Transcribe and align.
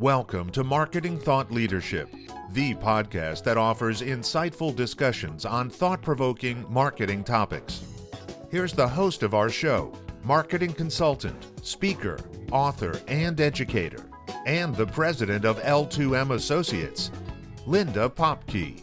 Welcome 0.00 0.48
to 0.52 0.64
Marketing 0.64 1.18
Thought 1.18 1.50
Leadership, 1.50 2.08
the 2.52 2.74
podcast 2.76 3.44
that 3.44 3.58
offers 3.58 4.00
insightful 4.00 4.74
discussions 4.74 5.44
on 5.44 5.68
thought 5.68 6.00
provoking 6.00 6.64
marketing 6.70 7.22
topics. 7.22 7.84
Here's 8.50 8.72
the 8.72 8.88
host 8.88 9.22
of 9.22 9.34
our 9.34 9.50
show, 9.50 9.92
marketing 10.24 10.72
consultant, 10.72 11.36
speaker, 11.62 12.18
author, 12.50 12.98
and 13.08 13.38
educator, 13.42 14.06
and 14.46 14.74
the 14.74 14.86
president 14.86 15.44
of 15.44 15.58
L2M 15.58 16.30
Associates, 16.30 17.10
Linda 17.66 18.08
Popky. 18.08 18.82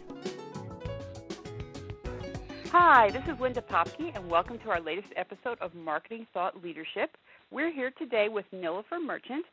Hi, 2.70 3.10
this 3.10 3.24
is 3.28 3.40
Linda 3.40 3.64
Popky, 3.64 4.16
and 4.16 4.30
welcome 4.30 4.60
to 4.60 4.70
our 4.70 4.82
latest 4.82 5.14
episode 5.16 5.58
of 5.62 5.74
Marketing 5.74 6.28
Thought 6.32 6.62
Leadership. 6.62 7.18
We're 7.50 7.72
here 7.72 7.90
today 7.98 8.30
with 8.30 8.46
Nilofer 8.54 9.04
Merchant, 9.04 9.48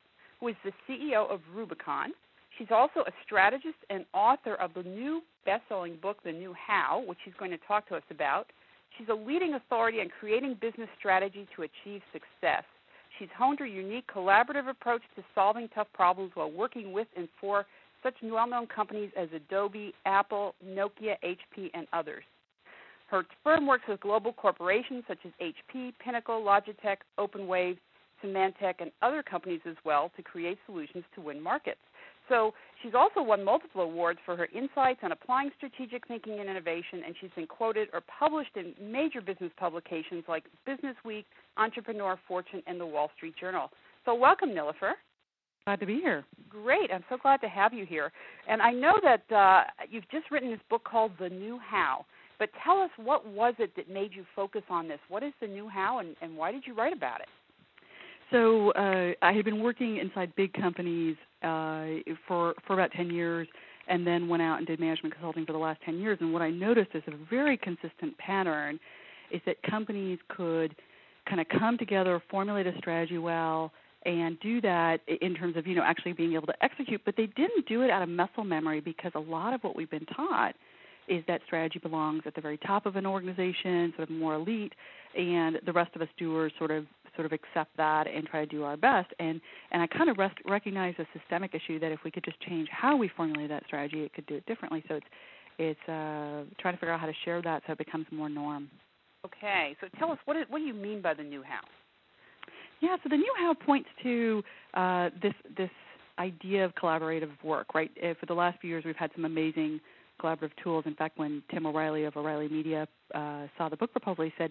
who 0.45 0.49
is 0.49 0.57
the 0.63 0.73
CEO 0.87 1.31
of 1.31 1.41
Rubicon. 1.55 2.13
She's 2.59 2.69
also 2.71 3.01
a 3.01 3.13
strategist 3.25 3.79
and 3.89 4.05
author 4.13 4.57
of 4.57 4.75
the 4.75 4.83
new 4.83 5.23
best 5.47 5.63
selling 5.69 5.97
book, 6.03 6.19
The 6.23 6.33
New 6.33 6.55
How, 6.55 7.03
which 7.07 7.17
she's 7.25 7.33
going 7.39 7.51
to 7.51 7.59
talk 7.67 7.89
to 7.89 7.97
us 7.97 8.03
about. 8.11 8.49
She's 8.99 9.09
a 9.09 9.15
leading 9.15 9.55
authority 9.55 10.01
on 10.01 10.11
creating 10.21 10.59
business 10.61 10.89
strategy 10.99 11.49
to 11.57 11.63
achieve 11.63 12.03
success. 12.13 12.65
She's 13.19 13.31
honed 13.37 13.59
her 13.61 13.67
unique 13.67 14.05
collaborative 14.15 14.69
approach 14.69 15.01
to 15.17 15.25
solving 15.35 15.69
tough 15.75 15.89
problems 15.95 16.33
while 16.35 16.51
working 16.51 16.93
with 16.93 17.09
and 17.17 17.27
for 17.41 17.65
such 18.03 18.15
well 18.23 18.47
known 18.47 18.67
companies 18.67 19.11
as 19.17 19.29
Adobe, 19.35 19.95
Apple, 20.05 20.55
Nokia, 20.65 21.17
HP, 21.25 21.71
and 21.73 21.87
others. 21.95 22.25
Her 23.07 23.25
firm 23.43 23.67
works 23.67 23.85
with 23.89 24.01
global 24.01 24.35
corporations 24.35 25.05
such 25.09 25.21
as 25.25 25.33
HP, 25.41 25.95
Pinnacle, 26.05 26.43
Logitech, 26.43 26.99
OpenWave, 27.19 27.79
Symantec, 28.25 28.75
and 28.81 28.91
other 29.03 29.23
companies 29.23 29.61
as 29.69 29.77
well 29.85 30.11
to 30.17 30.23
create 30.23 30.59
solutions 30.67 31.05
to 31.15 31.21
win 31.21 31.41
markets. 31.43 31.81
So 32.29 32.55
she's 32.83 32.95
also 32.95 33.23
won 33.23 33.45
multiple 33.45 33.83
awards 33.83 34.19
for 34.25 34.35
her 34.37 34.49
insights 34.55 35.01
on 35.03 35.13
applying 35.13 35.51
strategic 35.57 36.07
thinking 36.09 36.41
and 36.41 36.49
innovation, 36.49 37.03
and 37.05 37.15
she's 37.21 37.31
been 37.37 37.47
quoted 37.47 37.89
or 37.93 38.01
published 38.19 38.57
in 38.57 38.73
major 38.81 39.21
business 39.21 39.53
publications 39.59 40.25
like 40.27 40.45
Business 40.65 40.97
Week, 41.05 41.27
Entrepreneur, 41.59 42.19
Fortune, 42.27 42.63
and 42.67 42.81
the 42.81 42.87
Wall 42.87 43.11
Street 43.17 43.35
Journal. 43.39 43.71
So 44.07 44.15
welcome, 44.15 44.51
Nilofer. 44.51 44.93
Glad 45.67 45.81
to 45.81 45.87
be 45.87 45.97
here. 45.97 46.25
Great. 46.49 46.91
I'm 46.93 47.05
so 47.09 47.17
glad 47.17 47.41
to 47.43 47.49
have 47.49 47.73
you 47.73 47.87
here. 47.87 48.11
And 48.49 48.61
I 48.63 48.71
know 48.71 48.95
that 49.03 49.35
uh, 49.35 49.65
you've 49.91 50.09
just 50.11 50.31
written 50.31 50.51
this 50.51 50.61
book 50.71 50.85
called 50.85 51.13
The 51.19 51.29
New 51.29 51.59
How. 51.59 52.05
But 52.39 52.51
tell 52.65 52.81
us 52.81 52.91
what 52.97 53.27
was 53.27 53.55
it 53.59 53.75
that 53.77 53.89
made 53.89 54.13
you 54.13 54.25
focus 54.35 54.63
on 54.69 54.89
this? 54.89 54.99
What 55.09 55.23
is 55.23 55.33
the 55.41 55.47
new 55.47 55.69
how, 55.69 56.01
and, 56.01 56.17
and 56.21 56.37
why 56.37 56.53
did 56.53 56.65
you 56.67 56.75
write 56.75 56.93
about 56.93 57.21
it? 57.21 57.29
So 58.35 58.73
uh, 58.73 59.13
I 59.23 59.33
had 59.33 59.45
been 59.45 59.63
working 59.63 59.99
inside 59.99 60.35
big 60.35 60.53
companies 60.55 61.15
uh, 61.45 61.87
for 62.27 62.55
for 62.67 62.73
about 62.73 62.91
ten 62.91 63.09
years, 63.09 63.47
and 63.87 64.05
then 64.05 64.27
went 64.27 64.43
out 64.43 64.59
and 64.59 64.67
did 64.67 64.81
management 64.81 65.15
consulting 65.15 65.47
for 65.47 65.53
the 65.53 65.59
last 65.59 65.81
ten 65.87 66.01
years. 66.01 66.19
And 66.21 66.33
what 66.33 66.43
I 66.43 66.51
noticed 66.51 66.91
is 66.95 67.05
a 67.07 67.13
very 67.31 67.57
consistent 67.57 68.19
pattern 68.19 68.81
is 69.31 69.41
that 69.47 69.63
companies 69.63 70.19
could 70.29 70.75
kind 71.29 71.41
of 71.41 71.47
come 71.49 71.79
together, 71.79 72.21
formulate 72.29 72.67
a 72.67 72.77
strategy 72.79 73.19
well, 73.19 73.71
and 74.05 74.37
do 74.41 74.61
that 74.63 74.99
in 75.07 75.37
terms 75.37 75.57
of 75.57 75.65
you 75.69 75.77
know 75.77 75.85
actually 75.85 76.13
being 76.13 76.33
able 76.33 76.49
to 76.49 76.65
execute. 76.65 77.03
But 77.05 77.15
they 77.17 77.27
didn't 77.27 77.69
do 77.69 77.83
it 77.83 77.91
out 77.91 78.03
of 78.03 78.09
muscle 78.09 78.43
memory 78.43 78.81
because 78.81 79.13
a 79.15 79.21
lot 79.21 79.55
of 79.55 79.63
what 79.63 79.77
we've 79.77 79.91
been 79.91 80.07
taught 80.07 80.57
is 81.07 81.23
that 81.29 81.41
strategy 81.47 81.79
belongs 81.79 82.23
at 82.27 82.35
the 82.35 82.41
very 82.41 82.59
top 82.59 82.85
of 82.85 82.97
an 82.97 83.07
organization, 83.07 83.93
sort 83.95 84.11
of 84.11 84.17
more 84.17 84.35
elite, 84.35 84.73
and 85.17 85.61
the 85.67 85.73
rest 85.73 85.95
of 85.95 86.03
us 86.03 86.09
doers 86.19 86.51
sort 86.59 86.73
of 86.73 86.85
sort 87.15 87.27
of 87.27 87.33
accept 87.33 87.77
that 87.77 88.07
and 88.07 88.27
try 88.27 88.41
to 88.41 88.47
do 88.47 88.65
our 88.65 88.77
best. 88.77 89.09
And 89.19 89.41
and 89.71 89.83
I 89.83 89.87
kind 89.87 90.11
of 90.11 90.19
rest, 90.19 90.37
recognize 90.47 90.95
a 90.99 91.07
systemic 91.19 91.55
issue 91.55 91.79
that 91.81 91.93
if 91.93 92.01
we 92.05 92.11
could 92.11 92.25
just 92.25 92.41
change 92.41 92.69
how 92.71 92.97
we 92.97 93.11
formulate 93.17 93.49
that 93.51 93.65
strategy, 93.67 94.03
it 94.03 94.13
could 94.13 94.27
do 94.27 94.37
it 94.37 94.47
differently. 94.47 94.83
So 94.89 94.95
it's 94.97 95.07
it's 95.59 95.89
uh, 95.89 96.45
trying 96.61 96.75
to 96.75 96.81
figure 96.81 96.93
out 96.93 97.01
how 97.01 97.07
to 97.07 97.15
share 97.25 97.41
that 97.43 97.63
so 97.67 97.73
it 97.73 97.79
becomes 97.79 98.07
more 98.11 98.29
norm. 98.29 98.69
Okay, 99.25 99.77
so 99.81 99.87
tell 99.99 100.11
us 100.11 100.19
what 100.25 100.37
is, 100.37 100.45
what 100.49 100.59
do 100.59 100.65
you 100.65 100.75
mean 100.75 101.01
by 101.01 101.15
the 101.15 101.23
new 101.23 101.43
how? 101.43 101.61
Yeah, 102.81 102.97
so 103.03 103.09
the 103.09 103.17
new 103.17 103.33
how 103.39 103.55
points 103.55 103.89
to 104.03 104.43
uh, 104.75 105.11
this 105.23 105.35
this 105.57 105.71
idea 106.19 106.65
of 106.65 106.75
collaborative 106.75 107.31
work, 107.43 107.75
right? 107.75 107.91
Uh, 108.03 108.15
for 108.21 108.27
the 108.27 108.35
last 108.35 108.61
few 108.61 108.71
years, 108.71 108.85
we've 108.85 108.97
had 108.97 109.11
some 109.15 109.25
amazing 109.25 109.81
collaborative 110.21 110.53
tools. 110.63 110.85
In 110.87 110.95
fact, 110.95 111.19
when 111.19 111.43
Tim 111.51 111.67
O'Reilly 111.67 112.05
of 112.05 112.17
O'Reilly 112.17 112.49
Media 112.49 112.87
uh, 113.15 113.47
saw 113.57 113.69
the 113.69 113.77
book 113.77 113.91
proposal, 113.93 114.25
he 114.25 114.33
said 114.39 114.51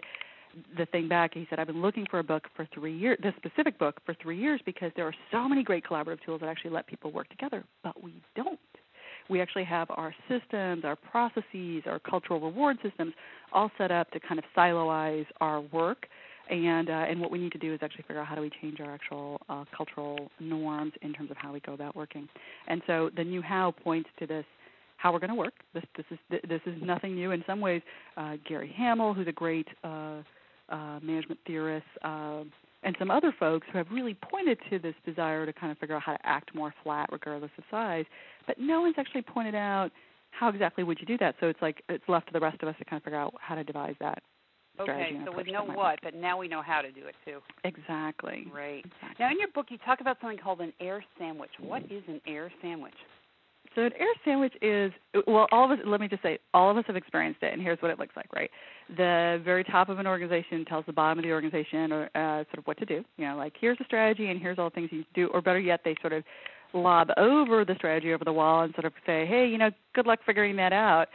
the 0.78 0.86
thing 0.88 1.08
back. 1.08 1.34
He 1.34 1.48
said, 1.50 1.60
"I've 1.60 1.68
been 1.68 1.82
looking 1.82 2.06
for 2.10 2.20
a 2.20 2.24
book 2.24 2.48
for 2.56 2.68
three 2.74 2.96
years, 2.96 3.18
this 3.22 3.34
specific 3.38 3.78
book 3.78 4.00
for 4.06 4.14
three 4.16 4.38
years, 4.38 4.62
because 4.66 4.92
there 4.96 5.08
are 5.08 5.16
so 5.32 5.48
many 5.48 5.64
great 5.64 5.84
collaborative 5.84 6.24
tools 6.24 6.42
that 6.42 6.50
actually 6.50 6.72
let 6.72 6.88
people 6.88 7.12
work 7.12 7.30
together, 7.30 7.64
but 7.84 8.02
we 8.04 8.14
don't." 8.36 8.60
We 9.30 9.40
actually 9.40 9.64
have 9.64 9.88
our 9.92 10.14
systems, 10.28 10.84
our 10.84 10.98
processes, 10.98 11.84
our 11.86 12.00
cultural 12.00 12.42
reward 12.42 12.78
systems 12.84 13.14
all 13.54 13.72
set 13.78 13.90
up 13.90 14.12
to 14.12 14.20
kind 14.20 14.38
of 14.38 14.44
siloize 14.56 15.26
our 15.40 15.62
work 15.62 16.08
and 16.50 16.90
uh, 16.90 17.06
and 17.10 17.20
what 17.20 17.32
we 17.32 17.40
need 17.40 17.52
to 17.54 17.58
do 17.58 17.74
is 17.74 17.80
actually 17.82 18.04
figure 18.04 18.22
out 18.22 18.28
how 18.28 18.36
do 18.36 18.42
we 18.42 18.52
change 18.62 18.80
our 18.82 18.94
actual 18.94 19.42
uh, 19.50 19.64
cultural 19.76 20.30
norms 20.40 20.94
in 21.02 21.14
terms 21.14 21.32
of 21.32 21.38
how 21.38 21.54
we 21.54 21.60
go 21.62 21.74
about 21.74 21.96
working. 21.96 22.28
And 22.68 22.82
so 22.86 23.10
the 23.16 23.24
new 23.24 23.42
how 23.42 23.72
points 23.72 24.10
to 24.20 24.28
this 24.28 24.46
how 24.98 25.12
we're 25.12 25.20
going 25.20 25.30
to 25.30 25.36
work. 25.36 25.54
This 25.74 25.84
this 25.96 26.06
is 26.12 26.20
this 26.48 26.62
is 26.66 26.82
nothing 26.82 27.16
new. 27.16 27.32
In 27.32 27.44
some 27.48 27.62
ways, 27.62 27.82
uh, 28.18 28.36
Gary 28.48 28.74
Hamel, 28.76 29.14
who's 29.14 29.28
a 29.28 29.34
great 29.34 29.68
uh, 29.84 30.18
uh, 30.70 31.00
management 31.02 31.40
theorists, 31.46 31.90
uh, 32.04 32.44
and 32.84 32.96
some 33.00 33.10
other 33.10 33.34
folks 33.40 33.66
who 33.72 33.78
have 33.78 33.88
really 33.92 34.14
pointed 34.14 34.58
to 34.70 34.80
this 34.80 34.96
desire 35.06 35.46
to 35.46 35.54
kind 35.54 35.72
of 35.72 35.78
figure 35.78 35.96
out 35.96 36.02
how 36.04 36.14
to 36.14 36.26
act 36.26 36.54
more 36.54 36.74
flat 36.84 37.10
regardless 37.12 37.52
of 37.58 37.64
size. 37.72 38.06
But 38.46 38.60
no 38.60 38.82
one's 38.82 38.96
actually 38.98 39.22
pointed 39.22 39.56
out 39.56 39.92
how 40.32 40.50
exactly 40.50 40.84
would 40.84 41.00
you 41.00 41.06
do 41.06 41.18
that. 41.20 41.36
So 41.40 41.48
it's 41.48 41.62
like 41.62 41.84
it's 41.90 42.04
left 42.08 42.28
to 42.28 42.34
the 42.34 42.40
rest 42.40 42.62
of 42.62 42.68
us 42.68 42.76
to 42.80 42.86
kind 42.86 42.98
of 42.98 43.04
figure 43.04 43.20
out 43.20 43.34
how 43.40 43.56
to 43.56 43.64
devise 43.64 43.96
that. 44.00 44.22
Okay, 44.80 45.20
so 45.24 45.32
we 45.32 45.52
know 45.52 45.66
what, 45.66 46.00
but 46.02 46.16
now 46.16 46.36
we 46.36 46.48
know 46.48 46.64
how 46.64 46.82
to 46.82 46.92
do 46.92 47.06
it 47.06 47.14
too. 47.24 47.40
Exactly. 47.64 48.48
Right. 48.52 48.80
Exactly. 48.80 49.16
Now, 49.20 49.30
in 49.30 49.40
your 49.40 49.50
book, 49.50 49.68
you 49.70 49.78
talk 49.86 50.02
about 50.02 50.18
something 50.20 50.40
called 50.40 50.62
an 50.62 50.74
air 50.80 51.04
sandwich. 51.20 51.52
What 51.60 51.84
is 51.92 52.02
an 52.08 52.20
air 52.26 52.52
sandwich? 52.60 52.96
So 53.76 53.82
an 53.82 53.92
air 54.00 54.08
sandwich 54.24 54.54
is 54.62 54.92
well, 55.26 55.48
all 55.52 55.66
of 55.66 55.80
us. 55.80 55.86
Let 55.86 56.00
me 56.00 56.08
just 56.08 56.22
say, 56.22 56.38
all 56.54 56.70
of 56.70 56.78
us 56.78 56.84
have 56.88 56.96
experienced 56.96 57.42
it, 57.42 57.54
and 57.54 57.62
here's 57.62 57.82
what 57.82 57.92
it 57.92 58.00
looks 58.00 58.16
like. 58.16 58.32
Right, 58.34 58.50
the 58.90 59.42
very 59.44 59.64
top 59.64 59.90
of 59.90 60.00
an 60.00 60.08
organization 60.08 60.66
tells 60.66 60.86
the 60.86 60.94
bottom 60.94 61.20
of 61.20 61.24
the 61.24 61.32
organization, 61.32 61.92
or 61.92 62.10
uh, 62.16 62.44
sort 62.46 62.60
of 62.60 62.66
what 62.66 62.78
to 62.80 62.86
do. 62.86 63.04
You 63.18 63.28
know, 63.28 63.36
like 63.36 63.54
here's 63.60 63.78
the 63.78 63.86
strategy, 63.86 64.30
and 64.30 64.40
here's 64.40 64.60
all 64.60 64.70
the 64.70 64.76
things 64.76 64.90
you 64.92 65.04
do. 65.14 65.28
Or 65.34 65.42
better 65.42 65.60
yet, 65.60 65.82
they 65.84 65.96
sort 66.02 66.14
of 66.14 66.24
lob 66.74 67.10
over 67.18 67.66
the 67.66 67.76
strategy 67.76 68.14
over 68.14 68.26
the 68.26 68.34
wall 68.34 68.64
and 68.64 68.74
sort 68.74 68.86
of 68.86 68.94
say, 69.06 69.26
hey, 69.26 69.48
you 69.48 69.58
know, 69.58 69.70
good 69.94 70.08
luck 70.08 70.20
figuring 70.26 70.56
that 70.58 70.74
out. 70.74 71.08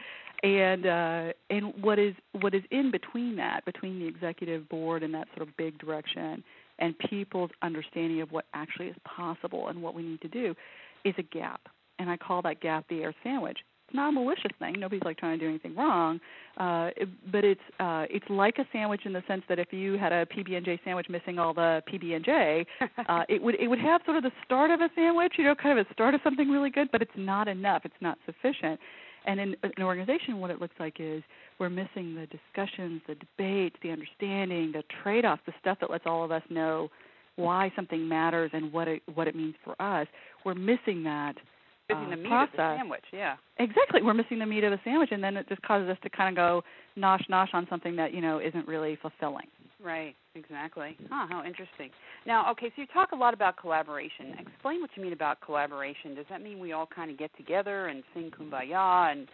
And 0.43 0.85
uh, 0.85 1.33
and 1.49 1.73
what 1.81 1.99
is 1.99 2.13
what 2.39 2.53
is 2.53 2.63
in 2.71 2.91
between 2.91 3.35
that, 3.37 3.65
between 3.65 3.99
the 3.99 4.07
executive 4.07 4.67
board 4.69 5.03
and 5.03 5.13
that 5.13 5.27
sort 5.35 5.47
of 5.47 5.55
big 5.57 5.77
direction, 5.77 6.43
and 6.79 6.97
people's 7.09 7.51
understanding 7.61 8.21
of 8.21 8.31
what 8.31 8.45
actually 8.53 8.87
is 8.87 8.95
possible 9.03 9.67
and 9.67 9.81
what 9.81 9.93
we 9.93 10.01
need 10.01 10.21
to 10.21 10.29
do, 10.29 10.55
is 11.05 11.13
a 11.17 11.23
gap 11.23 11.61
and 11.99 12.09
I 12.09 12.17
call 12.17 12.41
that 12.43 12.61
gap 12.61 12.85
the 12.89 13.03
air 13.03 13.13
sandwich. 13.23 13.59
It's 13.87 13.95
not 13.95 14.09
a 14.09 14.11
malicious 14.11 14.51
thing. 14.59 14.79
Nobody's 14.79 15.01
like 15.03 15.17
trying 15.17 15.39
to 15.39 15.45
do 15.45 15.49
anything 15.49 15.75
wrong, 15.75 16.19
uh, 16.57 16.91
it, 16.95 17.09
but 17.31 17.43
it's 17.43 17.61
uh, 17.79 18.05
it's 18.09 18.25
like 18.29 18.59
a 18.59 18.65
sandwich 18.71 19.01
in 19.05 19.13
the 19.13 19.23
sense 19.27 19.41
that 19.49 19.57
if 19.57 19.73
you 19.73 19.97
had 19.97 20.11
a 20.11 20.27
PB 20.27 20.55
and 20.55 20.63
J 20.63 20.79
sandwich 20.85 21.07
missing 21.09 21.39
all 21.39 21.55
the 21.55 21.81
PB 21.91 22.15
and 22.15 22.23
J, 22.23 22.65
uh, 23.09 23.23
it 23.27 23.41
would 23.41 23.55
it 23.55 23.67
would 23.67 23.79
have 23.79 24.01
sort 24.05 24.17
of 24.17 24.23
the 24.23 24.31
start 24.45 24.69
of 24.69 24.81
a 24.81 24.89
sandwich, 24.93 25.33
you 25.37 25.43
know, 25.43 25.55
kind 25.55 25.77
of 25.77 25.87
a 25.87 25.93
start 25.93 26.13
of 26.13 26.21
something 26.23 26.49
really 26.49 26.69
good, 26.69 26.89
but 26.91 27.01
it's 27.01 27.11
not 27.15 27.47
enough. 27.47 27.81
It's 27.83 27.95
not 27.99 28.19
sufficient. 28.27 28.79
And 29.25 29.39
in 29.39 29.55
an 29.63 29.83
organization, 29.83 30.39
what 30.39 30.51
it 30.51 30.61
looks 30.61 30.75
like 30.79 30.97
is 30.99 31.23
we're 31.59 31.69
missing 31.69 32.15
the 32.15 32.27
discussions, 32.27 33.01
the 33.07 33.15
debates, 33.15 33.75
the 33.81 33.89
understanding, 33.89 34.71
the 34.71 34.83
trade-offs, 35.03 35.41
the 35.45 35.53
stuff 35.59 35.77
that 35.81 35.89
lets 35.89 36.05
all 36.05 36.23
of 36.23 36.31
us 36.31 36.43
know 36.49 36.89
why 37.35 37.71
something 37.75 38.07
matters 38.07 38.51
and 38.53 38.71
what 38.71 38.87
it 38.87 39.01
what 39.13 39.27
it 39.27 39.35
means 39.35 39.55
for 39.63 39.81
us. 39.81 40.07
We're 40.45 40.53
missing 40.53 41.03
that 41.03 41.35
missing 41.89 42.05
uh, 42.05 42.09
the 42.09 42.15
meat 42.17 42.29
process. 42.29 42.53
of 42.53 42.57
the 42.57 42.75
sandwich. 42.77 43.05
Yeah. 43.11 43.35
Exactly, 43.57 44.01
we're 44.01 44.13
missing 44.13 44.39
the 44.39 44.45
meat 44.45 44.63
of 44.63 44.71
the 44.71 44.79
sandwich, 44.83 45.09
and 45.11 45.23
then 45.23 45.35
it 45.37 45.47
just 45.49 45.61
causes 45.63 45.89
us 45.89 45.97
to 46.03 46.09
kind 46.09 46.29
of 46.29 46.35
go 46.35 46.63
nosh 46.97 47.27
nosh 47.29 47.53
on 47.53 47.67
something 47.69 47.95
that 47.95 48.13
you 48.13 48.21
know 48.21 48.39
isn't 48.39 48.67
really 48.67 48.97
fulfilling. 49.01 49.47
Right. 49.81 50.15
Exactly. 50.35 50.95
Huh. 51.09 51.27
How 51.29 51.43
interesting. 51.45 51.89
Now, 52.25 52.51
okay, 52.51 52.67
so 52.67 52.81
you 52.81 52.87
talk 52.87 53.11
a 53.13 53.15
lot 53.15 53.33
about 53.33 53.57
collaboration. 53.57 54.35
Explain 54.39 54.81
what 54.81 54.89
you 54.95 55.03
mean 55.03 55.13
about 55.13 55.41
collaboration. 55.41 56.15
Does 56.15 56.25
that 56.29 56.41
mean 56.41 56.59
we 56.59 56.71
all 56.71 56.85
kind 56.85 57.09
of 57.09 57.17
get 57.17 57.35
together 57.35 57.87
and 57.87 58.03
sing 58.13 58.31
kumbaya 58.31 59.11
and 59.11 59.27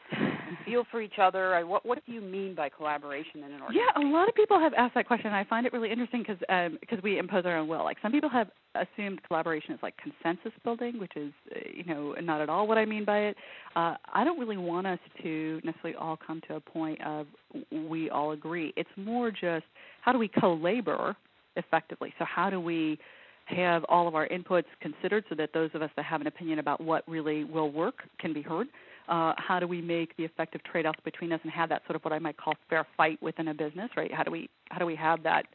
feel 0.65 0.85
for 0.91 1.01
each 1.01 1.19
other? 1.21 1.65
What 1.65 1.85
What 1.85 2.05
do 2.05 2.11
you 2.11 2.21
mean 2.21 2.55
by 2.55 2.69
collaboration 2.69 3.37
in 3.37 3.51
an 3.51 3.61
organization? 3.61 3.87
Yeah, 3.95 4.01
a 4.01 4.05
lot 4.11 4.27
of 4.29 4.35
people 4.35 4.59
have 4.59 4.73
asked 4.73 4.95
that 4.95 5.07
question. 5.07 5.27
and 5.27 5.35
I 5.35 5.43
find 5.43 5.65
it 5.65 5.73
really 5.73 5.91
interesting 5.91 6.21
because 6.21 6.37
um, 6.49 6.77
because 6.79 7.01
we 7.03 7.17
impose 7.17 7.45
our 7.45 7.57
own 7.57 7.67
will. 7.67 7.83
Like 7.83 7.97
some 8.01 8.11
people 8.11 8.29
have 8.29 8.49
assumed 8.75 9.21
collaboration 9.27 9.73
is 9.73 9.79
like 9.81 9.95
consensus 9.97 10.51
building, 10.63 10.99
which 10.99 11.15
is 11.15 11.31
uh, 11.55 11.59
you 11.73 11.83
know 11.83 12.13
not 12.21 12.41
at 12.41 12.49
all 12.49 12.67
what 12.67 12.77
I 12.77 12.85
mean 12.85 13.05
by 13.05 13.19
it. 13.19 13.37
Uh, 13.75 13.95
I 14.13 14.23
don't 14.23 14.39
really 14.39 14.57
want 14.57 14.87
us 14.87 14.99
to 15.23 15.61
necessarily 15.63 15.95
all 15.95 16.17
come 16.17 16.41
to 16.47 16.55
a 16.55 16.59
point 16.59 17.01
of 17.05 17.27
we 17.71 18.09
all 18.09 18.31
agree. 18.31 18.73
It's 18.75 18.89
more 18.97 19.31
just 19.31 19.65
how 20.01 20.11
do 20.11 20.19
we 20.19 20.27
co-labor 20.27 21.15
effectively? 21.55 22.13
So 22.19 22.25
how 22.25 22.49
do 22.49 22.59
we 22.59 22.99
have 23.45 23.83
all 23.89 24.07
of 24.07 24.15
our 24.15 24.27
inputs 24.29 24.65
considered 24.81 25.23
so 25.29 25.35
that 25.35 25.51
those 25.53 25.69
of 25.73 25.81
us 25.81 25.89
that 25.95 26.05
have 26.05 26.21
an 26.21 26.27
opinion 26.27 26.59
about 26.59 26.81
what 26.81 27.03
really 27.07 27.43
will 27.43 27.71
work 27.71 28.03
can 28.19 28.33
be 28.33 28.41
heard? 28.41 28.67
Uh, 29.07 29.33
how 29.37 29.59
do 29.59 29.67
we 29.67 29.81
make 29.81 30.15
the 30.17 30.23
effective 30.23 30.61
trade-offs 30.63 30.99
between 31.05 31.31
us 31.31 31.39
and 31.43 31.51
have 31.51 31.69
that 31.69 31.83
sort 31.85 31.95
of 31.95 32.03
what 32.03 32.13
I 32.13 32.19
might 32.19 32.37
call 32.37 32.53
fair 32.69 32.85
fight 32.97 33.21
within 33.21 33.49
a 33.49 33.53
business, 33.53 33.89
right? 33.95 34.11
How 34.11 34.23
do 34.23 34.31
we 34.31 34.49
how 34.69 34.79
do 34.79 34.85
we 34.85 34.95
have 34.95 35.21
that 35.23 35.45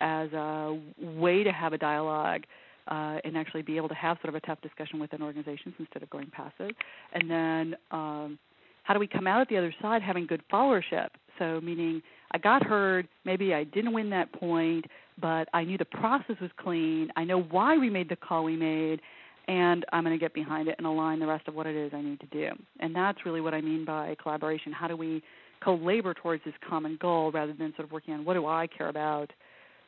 as 0.00 0.32
a 0.32 0.78
way 0.98 1.42
to 1.42 1.52
have 1.52 1.72
a 1.72 1.78
dialogue 1.78 2.44
uh, 2.88 3.18
and 3.24 3.36
actually 3.36 3.62
be 3.62 3.76
able 3.76 3.88
to 3.88 3.94
have 3.94 4.16
sort 4.22 4.34
of 4.34 4.34
a 4.34 4.46
tough 4.46 4.60
discussion 4.62 4.98
within 4.98 5.22
organizations 5.22 5.74
instead 5.78 6.02
of 6.02 6.10
going 6.10 6.30
passive? 6.30 6.74
And 7.12 7.30
then 7.30 7.76
um, 7.90 8.38
how 8.84 8.94
do 8.94 9.00
we 9.00 9.06
come 9.06 9.26
out 9.26 9.40
at 9.40 9.48
the 9.48 9.56
other 9.56 9.74
side 9.82 10.02
having 10.02 10.26
good 10.26 10.42
followership? 10.52 11.08
So 11.38 11.60
meaning 11.60 12.02
I 12.32 12.38
got 12.38 12.64
heard, 12.64 13.08
maybe 13.24 13.54
I 13.54 13.64
didn't 13.64 13.92
win 13.92 14.10
that 14.10 14.32
point, 14.32 14.86
but 15.20 15.48
I 15.52 15.64
knew 15.64 15.78
the 15.78 15.84
process 15.84 16.36
was 16.40 16.50
clean. 16.58 17.10
I 17.16 17.24
know 17.24 17.42
why 17.42 17.76
we 17.76 17.90
made 17.90 18.08
the 18.08 18.16
call 18.16 18.44
we 18.44 18.56
made, 18.56 19.00
and 19.48 19.84
I'm 19.92 20.04
going 20.04 20.18
to 20.18 20.22
get 20.22 20.34
behind 20.34 20.68
it 20.68 20.74
and 20.78 20.86
align 20.86 21.20
the 21.20 21.26
rest 21.26 21.48
of 21.48 21.54
what 21.54 21.66
it 21.66 21.76
is 21.76 21.92
I 21.94 22.02
need 22.02 22.20
to 22.20 22.26
do. 22.26 22.48
And 22.80 22.94
that's 22.94 23.18
really 23.24 23.40
what 23.40 23.54
I 23.54 23.60
mean 23.60 23.84
by 23.84 24.16
collaboration. 24.20 24.72
How 24.72 24.88
do 24.88 24.96
we 24.96 25.22
co-labor 25.62 26.14
towards 26.14 26.44
this 26.44 26.54
common 26.68 26.98
goal 27.00 27.30
rather 27.32 27.52
than 27.52 27.72
sort 27.76 27.86
of 27.86 27.92
working 27.92 28.14
on 28.14 28.24
what 28.24 28.34
do 28.34 28.46
I 28.46 28.66
care 28.66 28.88
about 28.88 29.30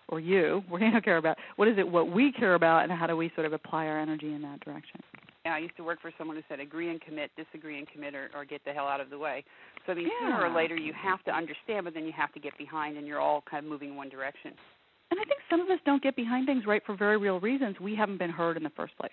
or 0.08 0.20
you, 0.20 0.62
we're 0.70 0.78
going 0.78 0.92
to 0.92 1.00
care 1.00 1.18
about 1.18 1.36
what 1.56 1.68
is 1.68 1.76
it 1.78 1.86
what 1.86 2.10
we 2.10 2.32
care 2.32 2.54
about 2.54 2.82
and 2.82 2.92
how 2.92 3.06
do 3.06 3.16
we 3.16 3.30
sort 3.34 3.46
of 3.46 3.52
apply 3.52 3.86
our 3.86 4.00
energy 4.00 4.32
in 4.32 4.42
that 4.42 4.60
direction. 4.60 5.00
Yeah, 5.44 5.54
I 5.54 5.58
used 5.58 5.76
to 5.76 5.84
work 5.84 6.00
for 6.00 6.10
someone 6.18 6.36
who 6.36 6.42
said 6.48 6.60
agree 6.60 6.90
and 6.90 7.00
commit, 7.00 7.30
disagree 7.36 7.78
and 7.78 7.86
commit, 7.88 8.14
or, 8.14 8.30
or 8.34 8.44
get 8.44 8.64
the 8.64 8.72
hell 8.72 8.86
out 8.86 9.00
of 9.00 9.10
the 9.10 9.18
way. 9.18 9.44
So 9.86 9.92
I 9.92 9.94
mean, 9.94 10.06
yeah. 10.06 10.36
sooner 10.36 10.46
or 10.46 10.54
later 10.54 10.76
you 10.76 10.92
have 10.94 11.22
to 11.24 11.30
understand, 11.30 11.84
but 11.84 11.94
then 11.94 12.04
you 12.04 12.12
have 12.16 12.32
to 12.32 12.40
get 12.40 12.56
behind, 12.58 12.96
and 12.96 13.06
you're 13.06 13.20
all 13.20 13.42
kind 13.48 13.64
of 13.64 13.70
moving 13.70 13.90
in 13.90 13.96
one 13.96 14.08
direction. 14.08 14.52
And 15.10 15.20
I 15.20 15.24
think 15.24 15.40
some 15.48 15.60
of 15.60 15.68
us 15.70 15.78
don't 15.86 16.02
get 16.02 16.16
behind 16.16 16.46
things 16.46 16.64
right 16.66 16.82
for 16.84 16.96
very 16.96 17.16
real 17.16 17.40
reasons. 17.40 17.76
We 17.80 17.94
haven't 17.94 18.18
been 18.18 18.30
heard 18.30 18.56
in 18.56 18.62
the 18.62 18.70
first 18.70 18.96
place. 18.98 19.12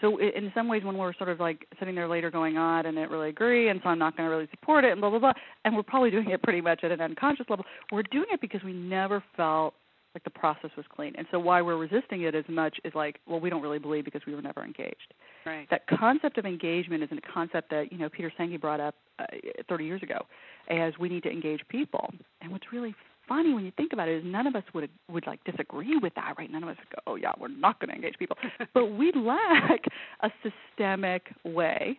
So 0.00 0.18
in 0.18 0.50
some 0.54 0.68
ways, 0.68 0.82
when 0.84 0.96
we're 0.96 1.12
sort 1.14 1.28
of 1.28 1.40
like 1.40 1.66
sitting 1.78 1.94
there 1.94 2.08
later 2.08 2.30
going, 2.30 2.56
on, 2.56 2.86
I 2.86 2.90
didn't 2.90 3.10
really 3.10 3.28
agree, 3.28 3.68
and 3.68 3.80
so 3.82 3.90
I'm 3.90 3.98
not 3.98 4.16
going 4.16 4.28
to 4.28 4.34
really 4.34 4.48
support 4.50 4.84
it, 4.84 4.92
and 4.92 5.00
blah 5.00 5.10
blah 5.10 5.18
blah, 5.18 5.32
and 5.64 5.76
we're 5.76 5.82
probably 5.82 6.10
doing 6.10 6.30
it 6.30 6.42
pretty 6.42 6.60
much 6.60 6.84
at 6.84 6.90
an 6.90 7.00
unconscious 7.00 7.46
level. 7.48 7.64
We're 7.92 8.02
doing 8.04 8.26
it 8.32 8.40
because 8.40 8.62
we 8.64 8.72
never 8.72 9.22
felt 9.36 9.74
like 10.14 10.24
the 10.24 10.30
process 10.30 10.70
was 10.76 10.86
clean, 10.94 11.14
and 11.16 11.26
so 11.30 11.38
why 11.38 11.62
we're 11.62 11.76
resisting 11.76 12.22
it 12.22 12.34
as 12.34 12.44
much 12.48 12.78
is 12.84 12.94
like, 12.94 13.20
well, 13.26 13.40
we 13.40 13.50
don't 13.50 13.62
really 13.62 13.78
believe 13.78 14.04
because 14.04 14.22
we 14.26 14.34
were 14.34 14.42
never 14.42 14.64
engaged. 14.64 15.14
Right. 15.46 15.68
That 15.70 15.86
concept 15.86 16.38
of 16.38 16.46
engagement 16.46 17.02
is 17.02 17.10
a 17.12 17.32
concept 17.32 17.70
that 17.70 17.92
you 17.92 17.98
know 17.98 18.08
Peter 18.08 18.32
Senge 18.38 18.60
brought 18.60 18.80
up 18.80 18.94
uh, 19.18 19.24
30 19.68 19.84
years 19.84 20.02
ago, 20.02 20.26
as 20.68 20.92
we 20.98 21.08
need 21.08 21.22
to 21.24 21.30
engage 21.30 21.60
people. 21.68 22.12
And 22.40 22.50
what's 22.50 22.72
really 22.72 22.94
funny 23.28 23.54
when 23.54 23.64
you 23.64 23.72
think 23.76 23.92
about 23.92 24.08
it 24.08 24.18
is 24.18 24.24
none 24.26 24.46
of 24.46 24.56
us 24.56 24.64
would 24.74 24.90
would 25.08 25.26
like 25.26 25.42
disagree 25.44 25.96
with 25.96 26.14
that, 26.16 26.34
right? 26.36 26.50
None 26.50 26.62
of 26.62 26.68
us 26.68 26.76
would 26.78 26.90
go, 26.90 27.12
"Oh 27.12 27.14
yeah, 27.16 27.32
we're 27.38 27.48
not 27.48 27.78
going 27.80 27.90
to 27.90 27.94
engage 27.94 28.18
people," 28.18 28.36
but 28.74 28.86
we 28.86 29.12
lack 29.14 29.84
a 30.20 30.30
systemic 30.42 31.32
way 31.44 31.96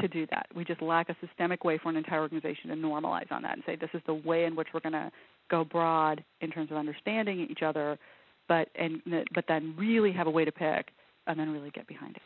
to 0.00 0.08
do 0.08 0.26
that. 0.30 0.46
We 0.54 0.64
just 0.64 0.82
lack 0.82 1.08
a 1.08 1.16
systemic 1.24 1.64
way 1.64 1.78
for 1.78 1.88
an 1.88 1.96
entire 1.96 2.20
organization 2.20 2.70
to 2.70 2.76
normalize 2.76 3.30
on 3.30 3.42
that 3.42 3.54
and 3.54 3.62
say 3.66 3.76
this 3.76 3.90
is 3.94 4.02
the 4.06 4.14
way 4.14 4.44
in 4.44 4.56
which 4.56 4.68
we're 4.72 4.80
going 4.80 4.92
to 4.92 5.10
go 5.50 5.64
broad 5.64 6.24
in 6.40 6.50
terms 6.50 6.70
of 6.70 6.76
understanding 6.76 7.46
each 7.50 7.62
other, 7.62 7.98
but 8.48 8.68
and 8.76 9.02
but 9.34 9.44
then 9.48 9.74
really 9.76 10.12
have 10.12 10.26
a 10.26 10.30
way 10.30 10.44
to 10.44 10.52
pick 10.52 10.88
and 11.26 11.38
then 11.38 11.50
really 11.50 11.70
get 11.70 11.86
behind 11.86 12.16
it. 12.16 12.22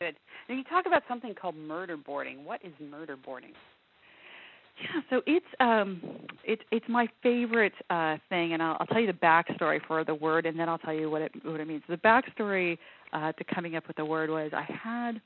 Good. 0.00 0.14
Now 0.48 0.54
you 0.54 0.64
talk 0.64 0.86
about 0.86 1.02
something 1.08 1.34
called 1.34 1.56
murder 1.56 1.96
boarding. 1.96 2.44
What 2.44 2.64
is 2.64 2.72
murder 2.80 3.16
boarding? 3.16 3.52
Yeah, 4.80 5.00
so 5.10 5.22
it's 5.26 5.46
um, 5.58 6.00
it's 6.44 6.62
it's 6.70 6.86
my 6.88 7.08
favorite 7.22 7.72
uh, 7.90 8.16
thing, 8.28 8.52
and 8.52 8.62
I'll, 8.62 8.76
I'll 8.78 8.86
tell 8.86 9.00
you 9.00 9.08
the 9.08 9.12
backstory 9.12 9.80
for 9.88 10.04
the 10.04 10.14
word, 10.14 10.46
and 10.46 10.58
then 10.58 10.68
I'll 10.68 10.78
tell 10.78 10.94
you 10.94 11.10
what 11.10 11.22
it 11.22 11.32
what 11.42 11.60
it 11.60 11.66
means. 11.66 11.82
The 11.88 11.96
backstory 11.96 12.78
uh, 13.12 13.32
to 13.32 13.44
coming 13.52 13.74
up 13.74 13.88
with 13.88 13.96
the 13.96 14.04
word 14.04 14.30
was 14.30 14.52
I 14.54 14.62
had 14.62 15.20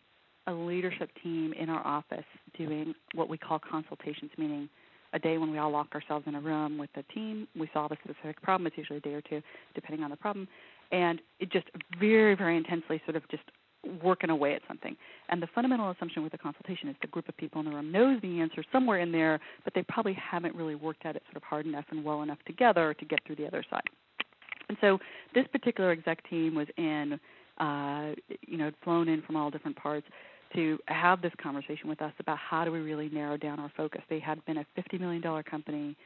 a 0.46 0.52
leadership 0.52 1.10
team 1.22 1.52
in 1.58 1.68
our 1.68 1.86
office 1.86 2.24
doing 2.56 2.94
what 3.14 3.28
we 3.28 3.38
call 3.38 3.58
consultations, 3.58 4.30
meaning 4.36 4.68
a 5.12 5.18
day 5.18 5.38
when 5.38 5.50
we 5.50 5.58
all 5.58 5.70
lock 5.70 5.88
ourselves 5.94 6.26
in 6.26 6.34
a 6.34 6.40
room 6.40 6.78
with 6.78 6.90
the 6.94 7.02
team. 7.14 7.46
We 7.58 7.68
solve 7.72 7.92
a 7.92 7.96
specific 7.96 8.40
problem. 8.42 8.66
It's 8.66 8.78
usually 8.78 8.98
a 8.98 9.02
day 9.02 9.14
or 9.14 9.20
two, 9.20 9.42
depending 9.74 10.02
on 10.02 10.10
the 10.10 10.16
problem, 10.16 10.48
and 10.90 11.20
it 11.38 11.52
just 11.52 11.66
very 12.00 12.34
very 12.34 12.56
intensely 12.56 13.00
sort 13.04 13.16
of 13.16 13.28
just 13.30 13.44
working 14.02 14.30
away 14.30 14.54
at 14.54 14.62
something. 14.68 14.96
And 15.28 15.42
the 15.42 15.48
fundamental 15.54 15.90
assumption 15.90 16.22
with 16.22 16.32
a 16.34 16.38
consultation 16.38 16.88
is 16.88 16.96
the 17.00 17.08
group 17.08 17.28
of 17.28 17.36
people 17.36 17.60
in 17.60 17.66
the 17.66 17.72
room 17.72 17.90
knows 17.90 18.20
the 18.22 18.40
answer 18.40 18.64
somewhere 18.70 19.00
in 19.00 19.10
there, 19.10 19.40
but 19.64 19.74
they 19.74 19.82
probably 19.82 20.14
haven't 20.14 20.54
really 20.54 20.76
worked 20.76 21.04
at 21.04 21.16
it 21.16 21.22
sort 21.26 21.36
of 21.36 21.42
hard 21.42 21.66
enough 21.66 21.84
and 21.90 22.04
well 22.04 22.22
enough 22.22 22.38
together 22.46 22.94
to 22.94 23.04
get 23.04 23.18
through 23.26 23.36
the 23.36 23.46
other 23.46 23.64
side. 23.68 23.82
And 24.68 24.78
so 24.80 24.98
this 25.34 25.46
particular 25.48 25.90
exec 25.90 26.28
team 26.30 26.54
was 26.54 26.68
in, 26.76 27.18
uh, 27.58 28.14
you 28.46 28.56
know, 28.56 28.70
flown 28.84 29.08
in 29.08 29.20
from 29.22 29.36
all 29.36 29.50
different 29.50 29.76
parts 29.76 30.06
to 30.54 30.78
have 30.86 31.22
this 31.22 31.32
conversation 31.42 31.88
with 31.88 32.02
us 32.02 32.12
about 32.18 32.38
how 32.38 32.64
do 32.64 32.72
we 32.72 32.80
really 32.80 33.08
narrow 33.08 33.36
down 33.36 33.58
our 33.58 33.70
focus. 33.76 34.02
They 34.08 34.18
had 34.18 34.44
been 34.44 34.58
a 34.58 34.66
$50 34.78 35.00
million 35.00 35.42
company 35.44 35.96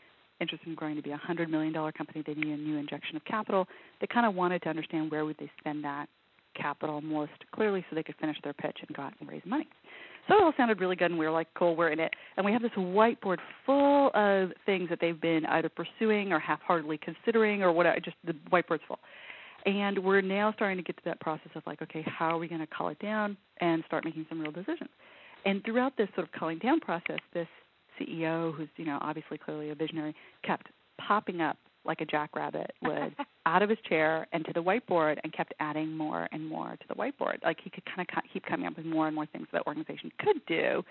interested 0.41 0.69
in 0.69 0.75
growing 0.75 0.97
to 0.97 1.03
be 1.03 1.13
a 1.13 1.19
$100 1.19 1.49
million 1.49 1.73
company. 1.73 2.23
They 2.27 2.35
needed 2.35 2.59
a 2.59 2.63
new 2.63 2.77
injection 2.77 3.17
of 3.17 3.25
capital. 3.25 3.67
They 4.01 4.07
kind 4.07 4.27
of 4.27 4.35
wanted 4.35 4.63
to 4.63 4.69
understand 4.69 5.11
where 5.11 5.25
would 5.25 5.37
they 5.39 5.51
spend 5.59 5.85
that 5.85 6.09
capital 6.55 7.01
most 7.01 7.33
clearly 7.55 7.85
so 7.89 7.95
they 7.95 8.03
could 8.03 8.17
finish 8.21 8.37
their 8.43 8.55
pitch 8.55 8.79
and 8.87 8.97
go 8.97 9.03
out 9.03 9.13
and 9.21 9.29
raise 9.29 9.43
money. 9.45 9.67
So 10.29 10.35
it 10.35 10.43
all 10.43 10.53
sounded 10.57 10.81
really 10.81 10.97
good, 10.97 11.11
and 11.11 11.21
we 11.21 11.27
were 11.27 11.33
like, 11.33 11.47
cool, 11.55 11.77
we're 11.77 11.91
in 11.91 12.01
it. 12.01 12.13
And 12.37 12.45
we 12.45 12.53
have 12.53 12.63
this 12.63 12.73
whiteboard 12.73 13.39
full 13.65 14.11
of 14.15 14.51
things 14.65 14.89
that 14.89 14.99
they've 15.01 15.21
been 15.21 15.47
either 15.47 15.69
pursuing 15.69 16.33
or 16.33 16.41
half 16.41 16.61
heartedly 16.63 16.99
considering 16.99 17.63
or 17.63 17.71
whatever, 17.71 18.01
just 18.01 18.17
the 18.25 18.33
whiteboard's 18.51 18.83
full. 18.89 18.99
And 19.67 19.99
we're 19.99 20.21
now 20.21 20.53
starting 20.55 20.79
to 20.79 20.83
get 20.83 20.97
to 20.97 21.03
that 21.07 21.21
process 21.21 21.51
of 21.57 21.63
like, 21.67 21.83
okay, 21.83 22.05
how 22.07 22.29
are 22.29 22.39
we 22.39 22.47
going 22.47 22.61
to 22.61 22.67
call 22.69 22.89
it 22.89 22.99
down 23.01 23.37
and 23.61 23.83
start 23.87 24.05
making 24.05 24.25
some 24.29 24.41
real 24.41 24.53
decisions? 24.53 24.91
And 25.45 25.63
throughout 25.65 25.97
this 25.97 26.09
sort 26.15 26.27
of 26.27 26.33
calling 26.33 26.59
down 26.59 26.81
process, 26.81 27.19
this 27.35 27.49
CEO, 28.01 28.55
who's 28.55 28.69
you 28.77 28.85
know 28.85 28.99
obviously 29.01 29.39
clearly 29.39 29.71
a 29.71 29.75
visionary, 29.75 30.15
kept 30.45 30.69
popping 30.99 31.41
up 31.41 31.57
like 31.85 32.01
a 32.01 32.05
jackrabbit 32.05 32.73
would 32.83 33.15
out 33.47 33.63
of 33.63 33.71
his 33.71 33.79
chair 33.89 34.27
and 34.33 34.45
to 34.45 34.53
the 34.53 34.63
whiteboard 34.63 35.19
and 35.25 35.33
kept 35.33 35.55
adding 35.61 35.97
more 35.97 36.29
and 36.33 36.47
more 36.47 36.77
to 36.81 36.89
the 36.89 36.95
whiteboard. 36.95 37.43
Like 37.45 37.59
he 37.63 37.71
could 37.71 37.85
kind 37.85 38.01
of 38.01 38.23
keep 38.33 38.45
coming 38.45 38.67
up 38.67 38.77
with 38.77 38.87
more 38.87 39.07
and 39.07 39.15
more 39.15 39.27
things 39.27 39.47
that 39.53 39.67
organization 39.67 40.11
could 40.19 40.45
do 40.47 40.85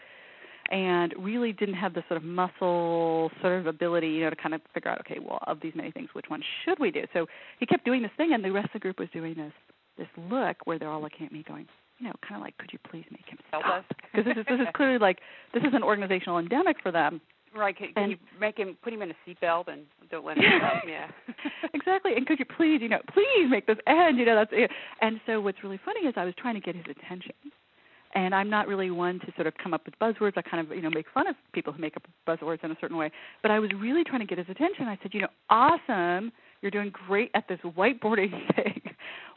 and 0.72 1.14
really 1.18 1.54
didn't 1.54 1.76
have 1.76 1.94
the 1.94 2.04
sort 2.08 2.18
of 2.18 2.24
muscle 2.24 3.32
sort 3.42 3.60
of 3.60 3.68
ability, 3.68 4.08
you 4.08 4.24
know, 4.24 4.30
to 4.30 4.36
kind 4.36 4.54
of 4.56 4.62
figure 4.74 4.90
out, 4.92 5.00
okay, 5.02 5.20
well, 5.20 5.40
of 5.48 5.60
these 5.62 5.74
many 5.76 5.92
things, 5.92 6.10
which 6.14 6.26
one 6.28 6.42
should 6.64 6.80
we 6.80 6.92
do? 6.92 7.06
So 7.14 7.28
he 7.60 7.66
kept 7.66 7.86
doing 7.86 8.02
this 8.02 8.12
thing, 8.18 8.34
and 8.34 8.44
the 8.44 8.52
rest 8.52 8.68
of 8.68 8.74
the 8.74 8.80
group 8.80 9.00
was 9.00 9.10
doing 9.14 9.36
this 9.36 9.54
this 9.98 10.08
look 10.30 10.58
where 10.66 10.78
they're 10.78 10.90
all 10.90 11.02
looking 11.02 11.26
at 11.26 11.32
me, 11.32 11.44
going, 11.48 11.66
you 12.00 12.08
know, 12.08 12.14
kind 12.28 12.36
of 12.36 12.42
like, 12.42 12.58
could 12.58 12.72
you 12.74 12.80
please 12.90 13.06
make 13.12 13.26
him 13.28 13.38
stop? 13.48 13.86
Because 14.12 14.26
this 14.26 14.38
is 14.38 14.46
this 14.50 14.60
is 14.60 14.68
clearly 14.76 14.98
like 14.98 15.20
this 15.54 15.64
is 15.64 15.74
an 15.74 15.84
organizational 15.84 16.40
endemic 16.40 16.78
for 16.82 16.92
them. 16.92 17.22
Right. 17.56 17.76
Can, 17.76 17.88
and, 17.96 18.12
you 18.12 18.18
make 18.40 18.58
him 18.58 18.76
put 18.84 18.92
him 18.92 19.02
in 19.02 19.12
a 19.12 19.16
seatbelt 19.26 19.70
and 19.70 19.84
don't 20.12 20.26
let 20.26 20.38
him 20.38 20.44
stop? 20.58 20.84
Yeah. 20.86 21.08
exactly. 21.74 22.12
And 22.16 22.28
could 22.28 22.40
you 22.40 22.46
please, 22.46 22.80
you 22.82 22.90
know, 22.90 23.00
please 23.14 23.48
make 23.50 23.66
this 23.66 23.78
end? 23.88 24.18
You 24.18 24.26
know, 24.26 24.36
that's 24.36 24.52
it. 24.54 24.70
And 25.02 25.22
so 25.26 25.40
what's 25.40 25.64
really 25.64 25.80
funny 25.86 26.02
is 26.02 26.14
I 26.18 26.26
was 26.26 26.34
trying 26.38 26.56
to 26.56 26.60
get 26.60 26.76
his 26.76 26.86
attention. 26.90 27.34
And 28.16 28.34
I'm 28.34 28.50
not 28.50 28.68
really 28.68 28.92
one 28.92 29.20
to 29.20 29.28
sort 29.36 29.46
of 29.46 29.54
come 29.62 29.74
up 29.74 29.86
with 29.86 30.00
buzzwords. 30.00 30.34
I 30.38 30.42
kind 30.42 30.66
of, 30.66 30.76
you 30.76 30.82
know, 30.82 30.90
make 30.90 31.06
fun 31.14 31.28
of 31.28 31.36
people 31.54 31.74
who 31.74 31.82
make 31.82 31.98
up 31.98 32.04
buzzwords 32.28 32.64
in 32.64 32.72
a 32.72 32.78
certain 32.80 32.98
way. 32.98 33.12
But 33.42 33.52
I 33.52 33.60
was 33.60 33.70
really 33.78 34.04
trying 34.06 34.22
to 34.22 34.26
get 34.26 34.38
his 34.38 34.48
attention. 34.50 34.88
I 34.88 34.98
said, 35.04 35.14
you 35.14 35.22
know, 35.22 35.28
awesome. 35.50 36.32
You're 36.62 36.72
doing 36.72 36.92
great 37.08 37.30
at 37.36 37.48
this 37.50 37.60
whiteboarding 37.60 38.32
thing. 38.56 38.82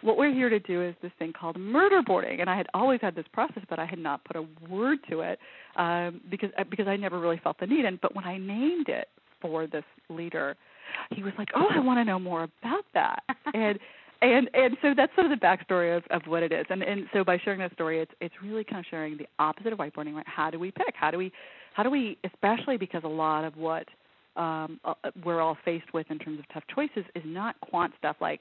what 0.03 0.17
we're 0.17 0.33
here 0.33 0.49
to 0.49 0.61
do 0.61 0.83
is 0.83 0.95
this 1.03 1.11
thing 1.19 1.33
called 1.39 1.59
murder 1.59 2.03
boarding. 2.07 2.41
And 2.41 2.49
I 2.49 2.57
had 2.57 2.67
always 2.73 3.01
had 3.01 3.17
this 3.17 3.27
process, 3.33 3.65
but 3.69 3.79
I 3.79 3.85
had 3.85 3.99
not 3.99 4.25
put 4.25 4.37
a 4.37 4.47
word 4.71 4.99
to 5.11 5.21
it 5.21 5.39
um, 5.77 6.21
because 6.31 6.51
uh, 6.57 6.65
because 6.71 6.87
I 6.87 6.97
never 6.97 7.19
really 7.19 7.41
felt 7.43 7.59
the 7.59 7.67
need. 7.67 7.85
And 7.85 8.01
but 8.01 8.15
when 8.15 8.25
I 8.25 8.39
named 8.39 8.89
it 8.89 9.09
for 9.41 9.67
this 9.67 9.85
leader, 10.09 10.57
he 11.11 11.23
was 11.23 11.33
like, 11.37 11.49
"Oh, 11.55 11.67
I 11.71 11.81
want 11.81 11.99
to 11.99 12.05
know 12.05 12.19
more 12.19 12.45
about 12.45 12.85
that." 12.95 13.23
and 13.55 13.79
and 14.23 14.51
and 14.55 14.77
so 14.83 14.95
that's 14.97 15.15
sort 15.15 15.31
of 15.31 15.39
the 15.39 15.45
backstory 15.45 15.97
of, 15.97 16.03
of 16.11 16.23
what 16.27 16.43
it 16.43 16.53
is. 16.53 16.67
And 16.71 16.83
and 16.83 17.07
so 17.13 17.25
by 17.25 17.39
sharing 17.39 17.61
that 17.61 17.73
story, 17.73 18.01
it's 18.01 18.13
it's 18.21 18.35
really 18.43 18.65
kind 18.65 18.81
of 18.81 18.87
sharing 18.91 19.17
the 19.17 19.27
opposite 19.39 19.73
of 19.73 19.79
whiteboarding. 19.79 20.15
Right? 20.15 20.27
How 20.27 20.51
do 20.51 20.59
we 20.59 20.71
pick? 20.71 20.95
How 20.95 21.11
do 21.11 21.19
we 21.19 21.33
how 21.75 21.83
do 21.83 21.91
we 21.91 22.19
especially 22.25 22.77
because 22.77 23.03
a 23.05 23.09
lot 23.09 23.45
of 23.45 23.57
what 23.57 23.87
um, 24.37 24.81
uh, 24.85 24.95
we're 25.25 25.41
all 25.41 25.57
faced 25.65 25.93
with 25.93 26.11
in 26.11 26.19
terms 26.19 26.39
of 26.39 26.45
tough 26.53 26.65
choices 26.75 27.05
is 27.15 27.23
not 27.25 27.61
quant 27.61 27.93
stuff 27.99 28.17
like 28.21 28.41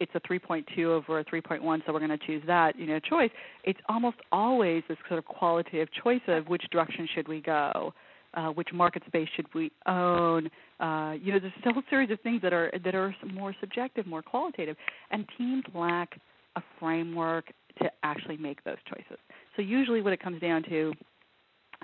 it's 0.00 0.12
a 0.14 0.20
3.2 0.20 0.84
over 0.84 1.18
a 1.18 1.24
3.1, 1.24 1.82
so 1.84 1.92
we're 1.92 1.98
going 1.98 2.16
to 2.16 2.26
choose 2.26 2.42
that, 2.46 2.78
you 2.78 2.86
know, 2.86 3.00
choice. 3.00 3.30
It's 3.64 3.80
almost 3.88 4.18
always 4.30 4.84
this 4.88 4.98
sort 5.08 5.18
of 5.18 5.24
qualitative 5.24 5.88
choice 6.04 6.20
of 6.28 6.46
which 6.46 6.62
direction 6.70 7.08
should 7.14 7.26
we 7.26 7.40
go, 7.40 7.92
uh, 8.34 8.48
which 8.48 8.68
market 8.72 9.02
space 9.06 9.28
should 9.34 9.46
we 9.54 9.70
own. 9.86 10.48
Uh, 10.80 11.14
you 11.20 11.32
know, 11.32 11.38
there's 11.40 11.52
a 11.64 11.72
whole 11.72 11.82
series 11.90 12.10
of 12.10 12.20
things 12.20 12.42
that 12.42 12.52
are 12.52 12.70
that 12.84 12.94
are 12.94 13.14
more 13.32 13.54
subjective, 13.60 14.06
more 14.06 14.22
qualitative, 14.22 14.76
and 15.10 15.26
teams 15.36 15.64
lack 15.74 16.20
a 16.56 16.62
framework 16.78 17.46
to 17.80 17.90
actually 18.02 18.36
make 18.36 18.62
those 18.64 18.76
choices. 18.88 19.18
So 19.56 19.62
usually, 19.62 20.02
what 20.02 20.12
it 20.12 20.22
comes 20.22 20.40
down 20.40 20.62
to 20.64 20.92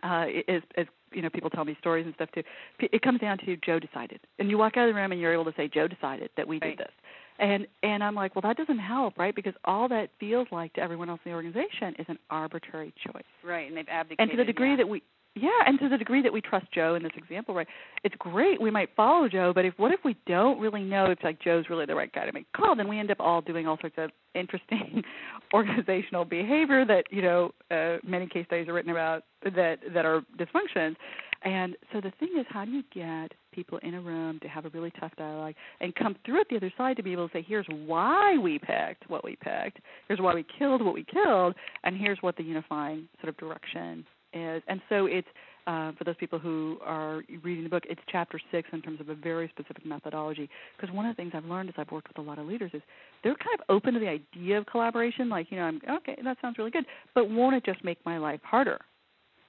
uh, 0.03 0.27
is, 0.49 0.63
is 0.77 0.87
you 1.13 1.23
know 1.23 1.31
people 1.31 1.51
tell 1.51 1.65
me 1.65 1.77
stories 1.81 2.05
and 2.07 2.15
stuff 2.15 2.29
too. 2.35 2.43
It 2.81 3.03
comes 3.03 3.21
down 3.21 3.39
to 3.39 3.57
Joe 3.65 3.79
decided, 3.79 4.21
and 4.39 4.51
you 4.51 4.59
walk 4.59 4.77
out 4.77 4.89
of 4.89 4.95
the 4.95 5.01
room 5.01 5.13
and 5.13 5.21
you're 5.21 5.33
able 5.33 5.45
to 5.45 5.55
say 5.57 5.69
Joe 5.73 5.89
decided 5.89 6.31
that 6.37 6.47
we 6.47 6.59
right. 6.59 6.77
did 6.77 6.87
this 6.87 6.93
And 7.39 7.67
and 7.83 8.03
I'm 8.03 8.15
like, 8.15 8.35
well, 8.35 8.43
that 8.43 8.57
doesn't 8.57 8.79
help, 8.79 9.19
right? 9.19 9.35
Because 9.35 9.55
all 9.65 9.89
that 9.89 10.11
feels 10.19 10.49
like 10.51 10.73
to 10.75 10.81
everyone 10.81 11.09
else 11.09 11.21
in 11.25 11.31
the 11.31 11.37
organization 11.37 11.95
is 11.99 12.07
an 12.09 12.19
arbitrary 12.31 12.93
choice. 13.05 13.25
Right, 13.45 13.69
and 13.69 13.77
they've 13.77 13.89
abdicated. 13.89 14.21
And 14.21 14.31
to 14.31 14.37
the 14.37 14.45
degree 14.45 14.71
yeah. 14.71 14.77
that 14.77 14.89
we 14.89 15.03
yeah, 15.37 15.51
and 15.67 15.81
to 15.81 15.89
the 15.89 15.99
degree 15.99 16.23
that 16.23 16.33
we 16.33 16.41
trust 16.41 16.67
Joe 16.73 16.95
in 16.95 17.03
this 17.03 17.13
example, 17.17 17.55
right? 17.57 17.67
It's 18.05 18.15
great. 18.19 18.61
We 18.61 18.71
might 18.71 18.91
follow 18.95 19.29
Joe, 19.29 19.53
but 19.53 19.65
if 19.65 19.75
what 19.79 19.91
if 19.91 20.01
we 20.05 20.17
don't 20.27 20.61
really 20.61 20.83
know 20.83 21.07
if 21.07 21.19
like 21.25 21.41
Joe's 21.41 21.65
really 21.69 21.87
the 21.87 21.95
right 21.95 22.13
guy 22.13 22.25
to 22.25 22.33
make 22.33 22.47
a 22.55 22.57
call? 22.57 22.77
Then 22.77 22.87
we 22.87 23.01
end 23.01 23.11
up 23.11 23.19
all 23.19 23.41
doing 23.41 23.67
all 23.67 23.77
sorts 23.81 23.97
of 23.99 24.11
interesting 24.37 25.03
organizational 25.55 26.25
behavior 26.25 26.85
that 26.85 27.05
you 27.11 27.23
know 27.23 27.51
uh, 27.73 27.97
many 28.07 28.29
case 28.29 28.47
studies 28.47 28.69
are 28.69 28.75
written 28.75 28.93
about 28.93 29.25
that 29.43 29.79
that 29.93 30.05
are 30.05 30.23
dysfunctions. 30.39 30.95
And 31.43 31.77
so 31.93 32.01
the 32.01 32.13
thing 32.19 32.31
is, 32.39 32.47
how 32.49 32.65
do 32.65 32.71
you 32.71 32.83
get 32.95 33.33
people 33.53 33.79
in 33.83 33.95
a 33.95 34.01
room 34.01 34.39
to 34.41 34.49
have 34.49 34.65
a 34.65 34.71
really 34.71 34.91
tough 34.99 35.13
dialogue 35.19 35.55
and 35.81 35.95
come 35.95 36.17
through 36.25 36.41
at 36.41 36.49
the 36.49 36.57
other 36.57 36.73
side 36.79 36.97
to 36.97 37.03
be 37.03 37.13
able 37.13 37.29
to 37.29 37.33
say, 37.35 37.45
here's 37.47 37.67
why 37.69 38.39
we 38.39 38.59
picked 38.59 39.09
what 39.11 39.23
we 39.23 39.37
picked, 39.37 39.81
here's 40.09 40.21
why 40.21 40.35
we 40.35 40.47
killed 40.59 40.83
what 40.83 40.95
we 40.95 41.05
killed, 41.05 41.55
and 41.83 41.99
here's 41.99 42.17
what 42.23 42.37
the 42.37 42.43
unifying 42.43 43.07
sort 43.21 43.29
of 43.29 43.37
direction 43.37 44.07
is. 44.35 44.63
And 44.69 44.81
so 44.89 45.07
it's 45.07 45.29
uh, 45.67 45.93
for 45.97 46.05
those 46.05 46.17
people 46.17 46.39
who 46.39 46.79
are 46.85 47.23
reading 47.43 47.65
the 47.65 47.71
book, 47.71 47.85
it's 47.89 48.01
chapter 48.11 48.39
six 48.51 48.69
in 48.73 48.83
terms 48.83 49.01
of 49.01 49.09
a 49.09 49.15
very 49.15 49.49
specific 49.49 49.87
methodology. 49.87 50.51
Because 50.77 50.95
one 50.95 51.07
of 51.07 51.17
the 51.17 51.23
things 51.23 51.33
I've 51.35 51.47
learned 51.47 51.71
as 51.71 51.75
I've 51.79 51.91
worked 51.91 52.09
with 52.09 52.19
a 52.19 52.29
lot 52.29 52.39
of 52.39 52.47
leaders 52.47 52.71
is 52.75 52.83
they're 53.23 53.35
kind 53.37 53.59
of 53.59 53.65
open 53.69 53.95
to 53.95 54.01
the 54.01 54.09
idea 54.09 54.59
of 54.59 54.67
collaboration. 54.67 55.29
Like, 55.29 55.51
you 55.51 55.57
know, 55.57 55.65
I'm 55.65 55.81
okay, 55.89 56.19
that 56.23 56.37
sounds 56.43 56.59
really 56.59 56.71
good, 56.71 56.85
but 57.15 57.31
won't 57.31 57.57
it 57.57 57.65
just 57.65 57.83
make 57.85 57.99
my 58.05 58.19
life 58.19 58.41
harder? 58.43 58.79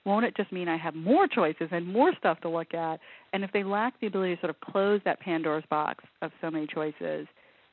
Won't 0.05 0.23
it 0.23 0.37
just 0.37 0.51
mean 0.51 0.67
I 0.67 0.77
have 0.77 0.93
more 0.93 1.27
choices 1.27 1.67
and 1.71 1.85
more 1.85 2.13
stuff 2.19 2.39
to 2.41 2.49
look 2.49 2.73
at? 2.73 2.99
And 3.33 3.43
if 3.43 3.51
they 3.51 3.63
lack 3.63 3.99
the 3.99 4.07
ability 4.07 4.35
to 4.35 4.41
sort 4.41 4.51
of 4.51 4.59
close 4.61 5.01
that 5.03 5.19
Pandora's 5.19 5.63
box 5.69 6.03
of 6.21 6.31
so 6.41 6.51
many 6.51 6.67
choices 6.67 7.27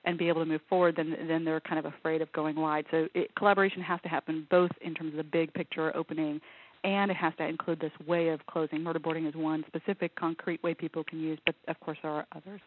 and 0.05 0.19
be 0.19 0.29
able 0.29 0.41
to 0.41 0.47
move 0.47 0.63
forward, 0.69 0.97
then 0.97 1.15
then 1.29 1.45
they're 1.45 1.61
kind 1.61 1.79
of 1.79 1.85
afraid 1.85 2.23
of 2.23 2.33
going 2.33 2.57
wide. 2.57 2.87
So 2.91 3.07
it, 3.15 3.33
collaboration 3.37 3.83
has 3.83 4.01
to 4.03 4.09
happen 4.09 4.47
both 4.51 4.71
in 4.81 4.95
terms 4.95 5.13
of 5.13 5.19
the 5.19 5.25
big 5.25 5.53
picture 5.53 5.95
opening 5.97 6.41
and 6.85 7.11
it 7.11 7.17
has 7.17 7.33
to 7.39 7.45
include 7.47 7.81
this 7.81 7.93
way 8.07 8.29
of 8.29 8.45
closing. 8.47 8.81
Murderboarding 8.81 9.29
is 9.29 9.35
one 9.35 9.65
specific, 9.67 10.15
concrete 10.17 10.63
way 10.63 10.75
people 10.75 11.05
can 11.05 11.21
use, 11.21 11.39
but 11.47 11.55
of 11.69 11.79
course 11.81 11.99
there 12.03 12.11
are 12.13 12.27
others. 12.35 12.61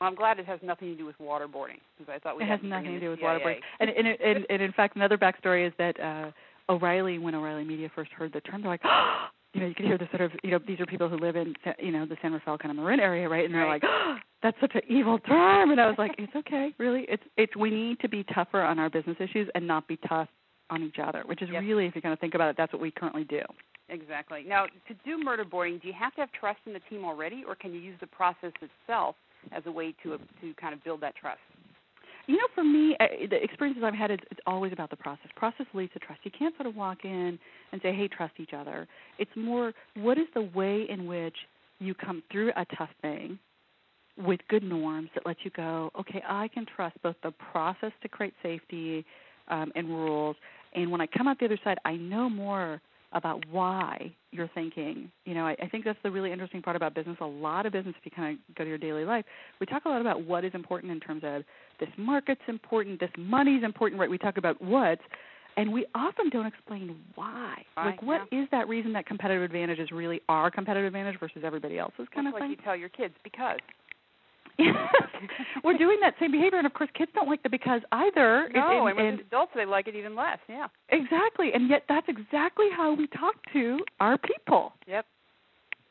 Well, 0.00 0.08
I'm 0.10 0.16
glad 0.16 0.38
it 0.38 0.46
has 0.46 0.58
nothing 0.62 0.88
to 0.88 0.96
do 0.96 1.04
with 1.06 1.16
waterboarding 1.18 1.78
because 1.96 2.12
I 2.14 2.18
thought 2.18 2.36
we 2.36 2.42
it 2.42 2.48
had 2.48 2.60
has 2.60 2.68
nothing 2.68 2.92
to 2.92 3.00
do 3.00 3.10
with 3.10 3.20
CIA. 3.20 3.38
waterboarding. 3.38 3.56
And, 3.80 3.90
and, 3.90 4.06
and, 4.08 4.46
and 4.50 4.62
in 4.62 4.72
fact, 4.72 4.96
another 4.96 5.16
backstory 5.16 5.66
is 5.66 5.72
that 5.78 5.98
uh, 6.00 6.30
O'Reilly, 6.72 7.18
when 7.18 7.34
O'Reilly 7.34 7.64
Media 7.64 7.90
first 7.94 8.10
heard 8.12 8.32
the 8.32 8.40
term, 8.40 8.62
they're 8.62 8.70
like, 8.70 8.80
oh, 8.84 9.26
you 9.54 9.60
know, 9.60 9.66
you 9.68 9.74
can 9.74 9.86
hear 9.86 9.96
the 9.98 10.08
sort 10.10 10.20
of, 10.22 10.32
you 10.42 10.50
know, 10.50 10.58
these 10.66 10.80
are 10.80 10.86
people 10.86 11.08
who 11.08 11.16
live 11.16 11.36
in, 11.36 11.54
you 11.78 11.92
know, 11.92 12.04
the 12.06 12.16
San 12.22 12.32
Rafael 12.32 12.58
kind 12.58 12.70
of 12.76 12.76
Marin 12.82 12.98
area, 12.98 13.28
right? 13.28 13.44
And 13.44 13.54
they're 13.54 13.62
Right. 13.62 13.80
like, 13.82 13.84
oh, 13.88 14.16
that's 14.42 14.56
such 14.60 14.74
an 14.74 14.82
evil 14.88 15.18
term. 15.20 15.70
And 15.70 15.80
I 15.80 15.86
was 15.86 15.94
like, 15.96 16.10
it's 16.18 16.34
okay, 16.34 16.74
really. 16.78 17.06
It's 17.08 17.22
it's 17.36 17.54
we 17.56 17.70
need 17.70 18.00
to 18.00 18.08
be 18.08 18.24
tougher 18.34 18.60
on 18.62 18.78
our 18.80 18.90
business 18.90 19.16
issues 19.20 19.48
and 19.54 19.64
not 19.66 19.86
be 19.86 19.96
tough 20.08 20.28
on 20.74 20.82
each 20.82 20.98
other, 20.98 21.22
which 21.26 21.42
is 21.42 21.48
Yep. 21.50 21.62
really, 21.62 21.86
if 21.86 21.94
you 21.94 22.02
kind 22.02 22.12
of 22.12 22.18
think 22.18 22.34
about 22.34 22.48
it, 22.50 22.56
that's 22.56 22.72
what 22.72 22.82
we 22.82 22.90
currently 22.90 23.24
do. 23.24 23.42
Exactly. 23.88 24.44
Now, 24.46 24.66
to 24.66 24.94
do 25.04 25.22
murder 25.22 25.44
boarding, 25.44 25.78
do 25.78 25.88
you 25.88 25.94
have 25.94 26.14
to 26.14 26.20
have 26.20 26.32
trust 26.32 26.60
in 26.66 26.72
the 26.72 26.80
team 26.90 27.04
already, 27.04 27.44
or 27.46 27.54
can 27.54 27.72
you 27.72 27.80
use 27.80 27.98
the 28.00 28.06
process 28.06 28.52
itself 28.60 29.14
as 29.52 29.62
a 29.66 29.72
way 29.72 29.94
to 30.02 30.18
to 30.40 30.54
kind 30.54 30.72
of 30.72 30.82
build 30.82 31.00
that 31.02 31.14
trust? 31.16 31.40
You 32.26 32.36
know, 32.36 32.48
for 32.54 32.64
me, 32.64 32.96
the 32.98 33.42
experiences 33.42 33.84
I've 33.84 33.94
had, 33.94 34.10
it's, 34.10 34.24
it's 34.30 34.40
always 34.46 34.72
about 34.72 34.88
the 34.88 34.96
process. 34.96 35.30
Process 35.36 35.66
leads 35.74 35.92
to 35.92 35.98
trust. 35.98 36.20
You 36.24 36.30
can't 36.30 36.56
sort 36.56 36.66
of 36.66 36.74
walk 36.74 37.04
in 37.04 37.38
and 37.72 37.82
say, 37.82 37.92
"Hey, 37.92 38.08
trust 38.08 38.34
each 38.38 38.54
other." 38.54 38.88
It's 39.18 39.36
more, 39.36 39.74
what 39.94 40.16
is 40.16 40.26
the 40.32 40.42
way 40.42 40.86
in 40.88 41.06
which 41.06 41.36
you 41.78 41.94
come 41.94 42.22
through 42.32 42.52
a 42.56 42.64
tough 42.76 42.88
thing 43.02 43.38
with 44.16 44.40
good 44.48 44.62
norms 44.62 45.10
that 45.14 45.26
let 45.26 45.36
you 45.42 45.50
go, 45.56 45.90
okay, 45.98 46.22
I 46.26 46.48
can 46.48 46.66
trust 46.76 46.96
both 47.02 47.16
the 47.22 47.32
process 47.32 47.92
to 48.02 48.08
create 48.08 48.34
safety 48.42 49.04
um, 49.48 49.72
and 49.74 49.88
rules, 49.88 50.36
and 50.74 50.90
when 50.90 51.00
I 51.00 51.06
come 51.06 51.28
out 51.28 51.38
the 51.38 51.46
other 51.46 51.58
side, 51.64 51.78
I 51.84 51.96
know 51.96 52.28
more 52.28 52.80
about 53.12 53.44
why 53.50 54.12
you're 54.32 54.50
thinking. 54.54 55.10
You 55.24 55.34
know, 55.34 55.46
I, 55.46 55.56
I 55.62 55.68
think 55.68 55.84
that's 55.84 55.98
the 56.02 56.10
really 56.10 56.32
interesting 56.32 56.60
part 56.60 56.74
about 56.74 56.94
business. 56.94 57.16
A 57.20 57.26
lot 57.26 57.64
of 57.64 57.72
business, 57.72 57.94
if 57.98 58.04
you 58.04 58.10
kind 58.10 58.36
of 58.36 58.56
go 58.56 58.64
to 58.64 58.68
your 58.68 58.78
daily 58.78 59.04
life, 59.04 59.24
we 59.60 59.66
talk 59.66 59.84
a 59.84 59.88
lot 59.88 60.00
about 60.00 60.24
what 60.24 60.44
is 60.44 60.52
important 60.54 60.90
in 60.92 60.98
terms 60.98 61.22
of 61.24 61.44
this 61.78 61.88
market's 61.96 62.40
important, 62.48 62.98
this 62.98 63.10
money's 63.16 63.62
important, 63.62 64.00
right? 64.00 64.10
We 64.10 64.18
talk 64.18 64.36
about 64.36 64.60
what, 64.60 64.98
and 65.56 65.72
we 65.72 65.86
often 65.94 66.28
don't 66.30 66.46
explain 66.46 66.96
why. 67.14 67.64
Why, 67.74 67.86
Like, 67.86 68.02
what 68.02 68.22
is 68.32 68.48
that 68.50 68.68
reason 68.68 68.92
that 68.94 69.06
competitive 69.06 69.44
advantage 69.44 69.78
is 69.78 69.92
really 69.92 70.20
our 70.28 70.50
competitive 70.50 70.88
advantage 70.88 71.20
versus 71.20 71.42
everybody 71.44 71.78
else's 71.78 72.08
kind 72.12 72.26
of 72.26 72.34
like 72.34 72.42
thing? 72.42 72.50
you 72.50 72.56
tell 72.64 72.76
your 72.76 72.88
kids 72.88 73.14
because. 73.22 73.60
We're 75.64 75.78
doing 75.78 75.98
that 76.00 76.14
same 76.20 76.32
behavior, 76.32 76.58
and 76.58 76.66
of 76.66 76.74
course, 76.74 76.90
kids 76.96 77.10
don't 77.14 77.28
like 77.28 77.42
the 77.42 77.48
because 77.48 77.80
either. 77.92 78.48
No, 78.54 78.86
and, 78.86 78.98
and, 78.98 79.08
and, 79.08 79.20
adults 79.20 79.52
they 79.54 79.64
like 79.64 79.88
it 79.88 79.96
even 79.96 80.14
less. 80.14 80.38
Yeah. 80.48 80.68
exactly, 80.90 81.52
and 81.54 81.68
yet 81.68 81.84
that's 81.88 82.06
exactly 82.08 82.66
how 82.74 82.94
we 82.94 83.06
talk 83.08 83.34
to 83.52 83.78
our 84.00 84.18
people. 84.18 84.72
Yep. 84.86 85.06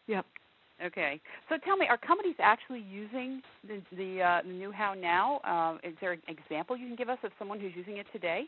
Yep. 0.07 0.25
Okay. 0.85 1.21
So 1.49 1.57
tell 1.65 1.77
me, 1.77 1.87
are 1.89 1.97
companies 1.97 2.35
actually 2.39 2.83
using 2.89 3.41
the 3.67 3.81
the, 3.95 4.21
uh, 4.21 4.41
the 4.43 4.53
new 4.53 4.71
how 4.71 4.93
now? 4.93 5.39
Uh, 5.43 5.87
is 5.87 5.95
there 6.01 6.13
an 6.13 6.21
example 6.27 6.77
you 6.77 6.87
can 6.87 6.95
give 6.95 7.09
us 7.09 7.19
of 7.23 7.31
someone 7.39 7.59
who's 7.59 7.73
using 7.75 7.97
it 7.97 8.07
today? 8.11 8.45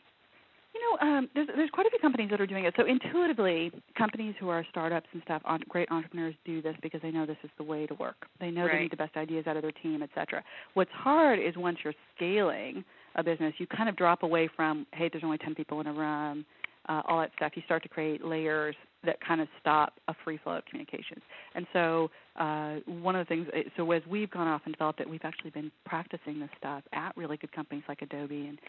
You 0.75 0.81
know, 0.81 1.07
um, 1.07 1.29
there's 1.33 1.47
there's 1.55 1.69
quite 1.69 1.87
a 1.87 1.89
few 1.89 1.99
companies 1.99 2.29
that 2.31 2.41
are 2.41 2.45
doing 2.45 2.65
it. 2.65 2.73
So 2.77 2.85
intuitively, 2.85 3.71
companies 3.97 4.35
who 4.39 4.49
are 4.49 4.65
startups 4.69 5.07
and 5.13 5.21
stuff, 5.23 5.41
on, 5.45 5.61
great 5.69 5.89
entrepreneurs 5.89 6.35
do 6.43 6.61
this 6.61 6.75
because 6.81 7.01
they 7.01 7.11
know 7.11 7.25
this 7.25 7.37
is 7.43 7.49
the 7.57 7.63
way 7.63 7.87
to 7.87 7.93
work. 7.95 8.27
They 8.41 8.51
know 8.51 8.67
they 8.67 8.81
need 8.81 8.91
the 8.91 8.97
best 8.97 9.15
ideas 9.15 9.47
out 9.47 9.55
of 9.55 9.61
their 9.61 9.71
team, 9.71 10.03
et 10.03 10.09
cetera. 10.13 10.43
What's 10.73 10.91
hard 10.91 11.39
is 11.39 11.55
once 11.55 11.77
you're 11.83 11.93
scaling 12.15 12.83
a 13.15 13.23
business, 13.23 13.53
you 13.57 13.67
kind 13.67 13.87
of 13.87 13.95
drop 13.95 14.23
away 14.23 14.49
from, 14.53 14.85
hey, 14.93 15.09
there's 15.11 15.23
only 15.23 15.37
10 15.37 15.55
people 15.55 15.79
in 15.79 15.87
a 15.87 15.93
room, 15.93 16.45
uh, 16.89 17.01
all 17.07 17.19
that 17.19 17.31
stuff. 17.35 17.53
You 17.55 17.61
start 17.65 17.81
to 17.83 17.89
create 17.89 18.23
layers 18.25 18.75
that 19.05 19.17
kind 19.25 19.39
of 19.39 19.47
stop 19.61 19.93
a 20.07 20.15
free 20.23 20.39
flow 20.43 20.57
of 20.57 20.65
communications. 20.65 21.21
And 21.53 21.65
so 21.73 22.09
uh, 22.35 22.75
one 22.87 23.15
of 23.15 23.25
the 23.25 23.29
things, 23.29 23.47
so 23.77 23.89
as 23.91 24.01
we've 24.09 24.29
gone 24.31 24.47
off 24.47 24.61
and 24.65 24.73
developed 24.73 24.99
it, 24.99 25.09
we've 25.09 25.21
actually 25.23 25.51
been 25.51 25.71
practicing 25.85 26.39
this 26.39 26.49
stuff 26.57 26.83
at 26.93 27.15
really 27.15 27.37
good 27.37 27.51
companies 27.51 27.83
like 27.87 28.01
Adobe 28.01 28.47
and 28.47 28.59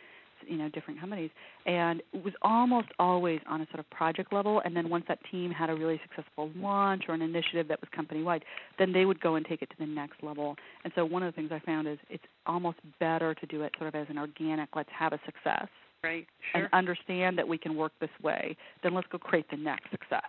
you 0.47 0.57
know 0.57 0.69
different 0.69 1.01
companies. 1.01 1.31
And 1.67 2.03
it 2.13 2.25
was 2.25 2.35
almost 2.43 2.89
always 2.99 3.41
on 3.49 3.61
a 3.61 3.67
sort 3.67 3.81
of 3.81 3.89
project 3.91 4.33
level. 4.33 4.63
And 4.65 4.77
then 4.77 4.89
once 4.89 5.05
that 5.09 5.19
team 5.31 5.51
had 5.51 5.71
a 5.71 5.75
really 5.75 6.01
successful 6.03 6.51
launch 6.57 7.05
or 7.09 7.15
an 7.15 7.23
initiative 7.23 7.69
that 7.69 7.81
was 7.81 7.89
company 7.95 8.23
wide 8.23 8.45
then 8.79 8.93
they 8.93 9.05
would 9.05 9.21
go 9.21 9.37
and 9.37 9.47
take 9.47 9.63
it 9.63 9.71
to 9.71 9.77
the 9.79 9.87
next 9.87 10.23
level. 10.23 10.57
And 10.85 10.93
so 10.95 11.05
one 11.05 11.23
of 11.23 11.33
the 11.33 11.37
things 11.37 11.51
i 11.53 11.59
found 11.61 11.89
is 11.89 11.99
it's 12.11 12.25
almost 12.47 12.79
better 13.01 13.35
to 13.35 13.47
do 13.47 13.63
it 13.63 13.73
sort 13.79 13.89
of 13.89 13.95
as 13.95 14.07
an 14.11 14.19
organic 14.19 14.75
let's 14.75 14.91
have 14.97 15.13
a 15.13 15.21
success. 15.25 15.69
Right. 16.05 16.27
Sure. 16.53 16.63
and 16.63 16.73
understand 16.73 17.37
that 17.39 17.49
we 17.49 17.59
can 17.59 17.75
work 17.75 17.93
this 18.01 18.11
way. 18.23 18.57
Then 18.83 18.95
let's 18.95 19.09
go 19.11 19.19
create 19.19 19.51
the 19.51 19.57
next 19.57 19.91
success. 19.91 20.23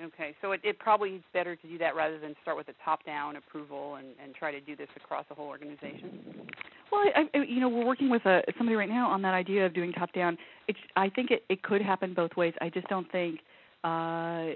Okay, 0.00 0.34
so 0.40 0.52
it, 0.52 0.60
it 0.62 0.78
probably 0.78 1.10
is 1.10 1.22
better 1.32 1.56
to 1.56 1.66
do 1.66 1.76
that 1.78 1.96
rather 1.96 2.20
than 2.20 2.36
start 2.42 2.56
with 2.56 2.68
a 2.68 2.74
top-down 2.84 3.34
approval 3.34 3.96
and, 3.96 4.08
and 4.22 4.32
try 4.32 4.52
to 4.52 4.60
do 4.60 4.76
this 4.76 4.88
across 4.96 5.24
the 5.28 5.34
whole 5.34 5.48
organization. 5.48 6.46
Well, 6.90 7.02
I, 7.14 7.28
I, 7.34 7.42
you 7.42 7.60
know, 7.60 7.68
we're 7.68 7.86
working 7.86 8.10
with 8.10 8.24
a, 8.26 8.42
somebody 8.56 8.76
right 8.76 8.88
now 8.88 9.10
on 9.10 9.22
that 9.22 9.34
idea 9.34 9.66
of 9.66 9.74
doing 9.74 9.92
top 9.92 10.12
down. 10.12 10.38
It's, 10.66 10.78
I 10.96 11.08
think 11.08 11.30
it, 11.30 11.44
it 11.48 11.62
could 11.62 11.82
happen 11.82 12.14
both 12.14 12.36
ways. 12.36 12.54
I 12.60 12.68
just 12.68 12.88
don't 12.88 13.10
think 13.10 13.40
uh, 13.84 14.46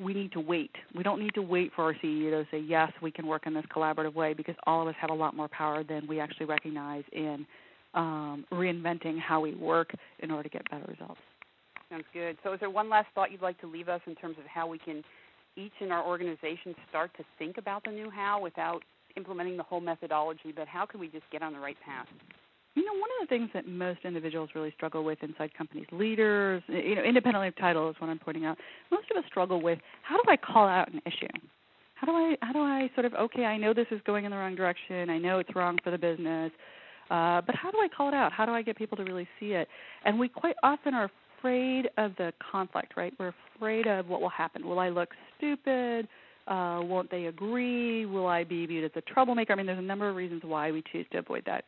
we 0.00 0.12
need 0.12 0.32
to 0.32 0.40
wait. 0.40 0.72
We 0.94 1.02
don't 1.02 1.20
need 1.20 1.34
to 1.34 1.42
wait 1.42 1.72
for 1.74 1.84
our 1.84 1.94
CEO 1.94 2.30
to 2.30 2.46
say 2.50 2.58
yes, 2.58 2.92
we 3.00 3.10
can 3.10 3.26
work 3.26 3.46
in 3.46 3.54
this 3.54 3.64
collaborative 3.74 4.14
way 4.14 4.34
because 4.34 4.54
all 4.66 4.82
of 4.82 4.88
us 4.88 4.94
have 5.00 5.10
a 5.10 5.14
lot 5.14 5.34
more 5.34 5.48
power 5.48 5.82
than 5.82 6.06
we 6.06 6.20
actually 6.20 6.46
recognize 6.46 7.04
in 7.12 7.46
um, 7.94 8.44
reinventing 8.52 9.18
how 9.18 9.40
we 9.40 9.54
work 9.54 9.92
in 10.18 10.30
order 10.30 10.42
to 10.42 10.48
get 10.50 10.70
better 10.70 10.84
results. 10.86 11.20
Sounds 11.90 12.04
good. 12.12 12.36
So, 12.44 12.52
is 12.52 12.60
there 12.60 12.68
one 12.68 12.90
last 12.90 13.08
thought 13.14 13.32
you'd 13.32 13.40
like 13.40 13.58
to 13.62 13.66
leave 13.66 13.88
us 13.88 14.02
in 14.06 14.14
terms 14.14 14.36
of 14.38 14.44
how 14.44 14.66
we 14.66 14.76
can 14.76 15.02
each 15.56 15.72
in 15.80 15.90
our 15.90 16.06
organization 16.06 16.74
start 16.88 17.10
to 17.16 17.24
think 17.38 17.56
about 17.56 17.84
the 17.84 17.90
new 17.90 18.10
how 18.10 18.40
without 18.40 18.82
implementing 19.18 19.58
the 19.58 19.62
whole 19.62 19.80
methodology, 19.80 20.52
but 20.56 20.66
how 20.66 20.86
can 20.86 21.00
we 21.00 21.08
just 21.08 21.24
get 21.30 21.42
on 21.42 21.52
the 21.52 21.58
right 21.58 21.76
path? 21.84 22.06
You 22.74 22.84
know, 22.84 22.92
one 22.92 23.10
of 23.20 23.28
the 23.28 23.34
things 23.34 23.50
that 23.54 23.66
most 23.66 24.00
individuals 24.04 24.50
really 24.54 24.72
struggle 24.76 25.04
with 25.04 25.18
inside 25.22 25.52
companies, 25.52 25.86
leaders, 25.90 26.62
you 26.68 26.94
know, 26.94 27.02
independently 27.02 27.48
of 27.48 27.56
title 27.56 27.90
is 27.90 27.96
what 27.98 28.08
I'm 28.08 28.18
pointing 28.18 28.44
out. 28.44 28.56
Most 28.90 29.10
of 29.10 29.16
us 29.16 29.24
struggle 29.26 29.60
with 29.60 29.78
how 30.02 30.16
do 30.16 30.22
I 30.28 30.36
call 30.36 30.66
out 30.66 30.90
an 30.92 31.02
issue? 31.04 31.26
How 31.94 32.06
do 32.06 32.12
I 32.12 32.36
how 32.40 32.52
do 32.52 32.60
I 32.60 32.88
sort 32.94 33.04
of 33.04 33.14
okay, 33.14 33.44
I 33.44 33.56
know 33.56 33.74
this 33.74 33.88
is 33.90 34.00
going 34.06 34.24
in 34.24 34.30
the 34.30 34.36
wrong 34.36 34.54
direction. 34.54 35.10
I 35.10 35.18
know 35.18 35.40
it's 35.40 35.54
wrong 35.56 35.78
for 35.82 35.90
the 35.90 35.98
business. 35.98 36.52
Uh, 37.10 37.40
but 37.40 37.54
how 37.54 37.70
do 37.70 37.78
I 37.78 37.88
call 37.88 38.08
it 38.08 38.14
out? 38.14 38.32
How 38.32 38.46
do 38.46 38.52
I 38.52 38.62
get 38.62 38.76
people 38.76 38.96
to 38.98 39.04
really 39.04 39.26
see 39.40 39.52
it? 39.52 39.66
And 40.04 40.18
we 40.18 40.28
quite 40.28 40.56
often 40.62 40.94
are 40.94 41.10
afraid 41.38 41.88
of 41.96 42.12
the 42.16 42.32
conflict, 42.52 42.92
right? 42.96 43.12
We're 43.18 43.34
afraid 43.56 43.86
of 43.86 44.08
what 44.08 44.20
will 44.20 44.28
happen. 44.28 44.66
Will 44.66 44.78
I 44.78 44.88
look 44.88 45.10
stupid? 45.36 46.06
Uh, 46.48 46.80
won't 46.82 47.10
they 47.10 47.26
agree? 47.26 48.06
Will 48.06 48.26
I 48.26 48.42
be 48.42 48.64
viewed 48.64 48.84
as 48.84 48.90
a 48.96 49.02
troublemaker? 49.02 49.52
I 49.52 49.56
mean, 49.56 49.66
there's 49.66 49.78
a 49.78 49.82
number 49.82 50.08
of 50.08 50.16
reasons 50.16 50.42
why 50.44 50.70
we 50.70 50.82
choose 50.90 51.06
to 51.12 51.18
avoid 51.18 51.42
that 51.46 51.64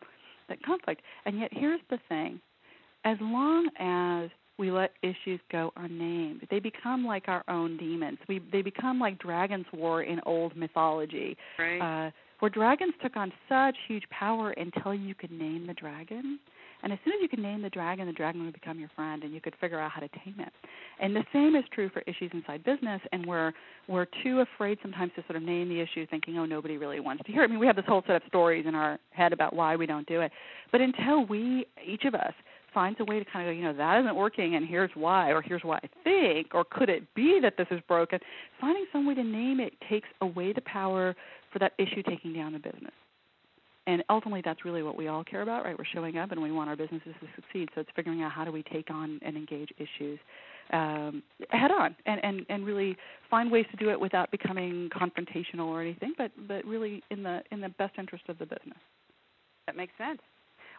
that 0.49 0.63
conflict. 0.63 1.03
And 1.27 1.39
yet, 1.39 1.51
here's 1.53 1.81
the 1.91 1.99
thing: 2.09 2.41
as 3.05 3.19
long 3.21 3.69
as 3.79 4.31
we 4.59 4.71
let 4.71 4.93
issues 5.03 5.41
go 5.53 5.73
unnamed, 5.77 6.47
they 6.51 6.61
become 6.61 7.05
like 7.05 7.29
our 7.29 7.45
own 7.49 7.77
demons. 7.77 8.19
We 8.29 8.41
they 8.53 8.63
become 8.63 8.99
like 8.99 9.19
dragons' 9.19 9.67
war 9.73 10.03
in 10.03 10.21
old 10.25 10.57
mythology. 10.57 11.37
Right. 11.59 12.07
Uh, 12.07 12.11
where 12.41 12.51
dragons 12.51 12.95
took 13.03 13.17
on 13.17 13.31
such 13.51 13.77
huge 13.87 14.05
power 14.09 14.53
until 14.53 14.95
you 14.95 15.15
could 15.15 15.31
name 15.31 15.67
the 15.67 15.75
dragon. 15.75 16.39
And 16.83 16.93
as 16.93 16.99
soon 17.05 17.15
as 17.15 17.19
you 17.23 17.29
could 17.29 17.39
name 17.39 17.63
the 17.63 17.71
dragon, 17.71 18.07
the 18.07 18.13
dragon 18.13 18.45
would 18.45 18.55
become 18.55 18.79
your 18.79 18.91
friend, 18.97 19.23
and 19.23 19.35
you 19.35 19.41
could 19.41 19.55
figure 19.61 19.79
out 19.79 19.91
how 19.91 20.01
to 20.01 20.09
tame 20.09 20.37
it. 20.39 20.53
And 21.01 21.15
the 21.15 21.25
same 21.33 21.57
is 21.57 21.65
true 21.73 21.91
for 21.91 22.03
issues 22.07 22.31
inside 22.33 22.65
business, 22.65 23.01
and 23.13 23.27
we're 23.27 23.53
we're 23.89 24.07
too 24.23 24.41
afraid 24.41 24.79
sometimes 24.83 25.13
to 25.17 25.23
sort 25.27 25.37
of 25.37 25.43
name 25.43 25.69
the 25.69 25.81
issue, 25.81 26.07
thinking, 26.07 26.39
oh, 26.39 26.45
nobody 26.45 26.77
really 26.77 27.01
wants 27.01 27.25
to 27.25 27.33
hear. 27.33 27.43
It. 27.43 27.47
I 27.47 27.49
mean, 27.49 27.59
we 27.59 27.67
have 27.67 27.77
this 27.77 27.85
whole 27.87 28.03
set 28.07 28.17
of 28.17 28.23
stories 28.29 28.67
in 28.67 28.75
our 28.75 28.99
head 29.11 29.33
about 29.33 29.55
why 29.55 29.77
we 29.77 29.87
don't 29.87 30.07
do 30.07 30.21
it, 30.21 30.33
but 30.73 30.81
until 30.81 31.27
we, 31.27 31.67
each 31.85 32.05
of 32.05 32.15
us, 32.15 32.33
finds 32.73 33.01
a 33.01 33.05
way 33.05 33.19
to 33.19 33.25
kind 33.25 33.49
of 33.49 33.53
go, 33.53 33.57
you 33.57 33.65
know, 33.65 33.73
that 33.73 34.01
isn't 34.01 34.15
working, 34.15 34.55
and 34.55 34.67
here's 34.67 34.91
why, 34.95 35.31
or 35.31 35.43
here's 35.43 35.65
why 35.65 35.79
I 35.83 35.89
think, 36.05 36.55
or 36.55 36.65
could 36.65 36.89
it 36.89 37.03
be 37.15 37.41
that 37.43 37.55
this 37.59 37.67
is 37.73 37.81
broken? 37.89 38.21
Finding 38.61 38.87
some 38.93 39.07
way 39.07 39.15
to 39.15 39.25
name 39.25 39.59
it 39.59 39.73
takes 39.89 40.09
away 40.21 40.53
the 40.53 40.61
power 40.61 41.17
for 41.53 41.59
that 41.59 41.73
issue 41.79 42.03
taking 42.05 42.33
down 42.33 42.53
the 42.53 42.61
business 42.61 42.93
and 43.87 44.05
ultimately 44.11 44.43
that's 44.45 44.65
really 44.65 44.83
what 44.83 44.97
we 44.97 45.09
all 45.09 45.25
care 45.25 45.43
about 45.43 45.65
right? 45.65 45.79
We're 45.79 45.85
showing 45.93 46.19
up 46.19 46.33
and 46.33 46.43
we 46.43 46.53
want 46.53 46.69
our 46.69 46.77
businesses 46.77 47.15
to 47.21 47.27
succeed. 47.35 47.69
So 47.75 47.81
it's 47.81 47.91
figuring 47.95 48.23
out 48.23 48.33
how 48.33 48.45
do 48.45 48.53
we 48.53 48.63
take 48.65 48.91
on 48.91 49.21
and 49.23 49.37
engage 49.37 49.71
issues 49.79 50.19
um, 50.73 51.23
head 51.51 51.71
on 51.71 51.97
and, 52.07 52.23
and, 52.23 52.47
and 52.49 52.65
really 52.65 52.97
find 53.29 53.51
ways 53.51 53.67
to 53.71 53.77
do 53.77 53.91
it 53.91 53.99
without 53.99 54.31
becoming 54.31 54.89
confrontational 54.91 55.67
or 55.67 55.81
anything 55.81 56.13
but, 56.17 56.31
but 56.47 56.65
really 56.65 57.03
in 57.11 57.23
the 57.23 57.41
in 57.51 57.61
the 57.61 57.71
best 57.71 57.95
interest 57.99 58.25
of 58.29 58.39
the 58.39 58.47
business. 58.47 58.79
That 59.67 59.77
makes 59.77 59.93
sense. 59.99 60.21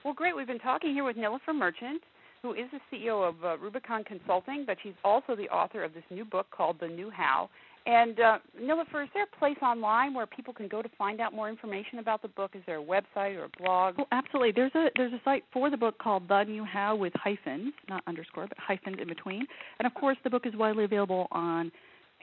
Well 0.06 0.14
great. 0.14 0.36
We've 0.36 0.48
been 0.48 0.60
talking 0.60 0.94
here 0.94 1.04
with 1.04 1.18
Nilofer 1.18 1.54
Merchant 1.54 2.02
who 2.42 2.54
is 2.54 2.66
the 2.72 2.80
CEO 2.92 3.28
of 3.28 3.36
uh, 3.44 3.58
Rubicon 3.58 4.04
Consulting, 4.04 4.64
but 4.66 4.78
she's 4.82 4.94
also 5.04 5.36
the 5.36 5.48
author 5.50 5.84
of 5.84 5.94
this 5.94 6.04
new 6.10 6.26
book 6.26 6.48
called 6.50 6.78
The 6.80 6.88
New 6.88 7.12
How. 7.12 7.50
And 7.86 8.20
uh, 8.20 8.38
Nilofer, 8.62 9.04
is 9.04 9.10
there 9.14 9.24
a 9.24 9.40
place 9.40 9.58
online 9.62 10.14
where 10.14 10.28
people 10.28 10.54
can 10.54 10.68
go 10.68 10.82
to 10.82 10.90
find 10.98 11.20
out 11.20 11.34
more 11.34 11.50
information 11.50 11.98
about 12.00 12.22
the 12.22 12.28
book? 12.28 12.52
Is 12.54 12.62
there 12.68 12.80
a 12.80 12.84
website 12.84 13.36
or 13.36 13.46
a 13.46 13.64
blog? 13.64 13.96
Oh, 13.98 14.06
absolutely. 14.12 14.52
There's 14.52 14.74
a 14.76 14.90
there's 14.96 15.14
a 15.14 15.22
site 15.26 15.44
for 15.52 15.70
the 15.72 15.78
book 15.78 15.98
called 15.98 16.28
The 16.28 16.44
New 16.44 16.64
How 16.64 16.96
with 16.96 17.14
hyphens, 17.16 17.74
not 17.90 18.04
underscore, 18.06 18.48
but 18.48 18.58
hyphens 18.60 18.98
in 19.02 19.08
between. 19.08 19.48
And 19.80 19.88
of 19.88 19.94
course, 19.96 20.18
the 20.24 20.30
book 20.30 20.46
is 20.46 20.56
widely 20.56 20.84
available 20.84 21.28
on 21.32 21.72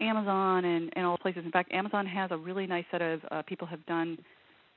Amazon 0.00 0.64
and, 0.64 0.92
and 0.94 1.04
all 1.04 1.18
places. 1.18 1.42
In 1.44 1.50
fact, 1.50 1.72
Amazon 1.72 2.06
has 2.06 2.30
a 2.30 2.36
really 2.36 2.66
nice 2.66 2.84
set 2.92 3.02
of 3.02 3.20
uh, 3.32 3.42
people 3.42 3.66
have 3.66 3.84
done 3.86 4.16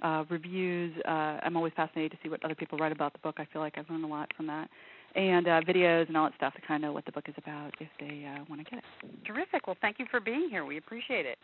uh, 0.02 0.24
reviews. 0.30 0.94
Uh, 1.08 1.38
I'm 1.44 1.56
always 1.56 1.74
fascinated 1.76 2.12
to 2.12 2.18
see 2.24 2.30
what 2.30 2.44
other 2.44 2.56
people 2.56 2.80
write 2.80 2.92
about 2.92 3.14
the 3.14 3.20
book. 3.20 3.36
I 3.38 3.46
feel 3.54 3.62
like 3.62 3.78
I've 3.78 3.88
learned 3.88 4.06
a 4.06 4.08
lot 4.08 4.32
from 4.36 4.48
that 4.48 4.68
and 5.16 5.48
uh, 5.48 5.62
videos 5.62 6.08
and 6.08 6.18
all 6.18 6.26
that 6.26 6.36
stuff 6.36 6.54
to 6.56 6.62
kind 6.62 6.84
of 6.84 6.90
know 6.90 6.94
what 6.94 7.06
the 7.06 7.12
book 7.12 7.28
is 7.28 7.36
about 7.38 7.74
if 7.80 7.90
they 8.00 8.26
uh, 8.26 8.44
want 8.50 8.64
to 8.64 8.70
get 8.70 8.80
it. 8.80 9.26
Terrific. 9.26 9.68
Well, 9.68 9.78
thank 9.82 10.00
you 10.00 10.06
for 10.10 10.20
being 10.20 10.50
here. 10.50 10.66
We 10.66 10.78
appreciate 10.78 11.26
it. 11.26 11.38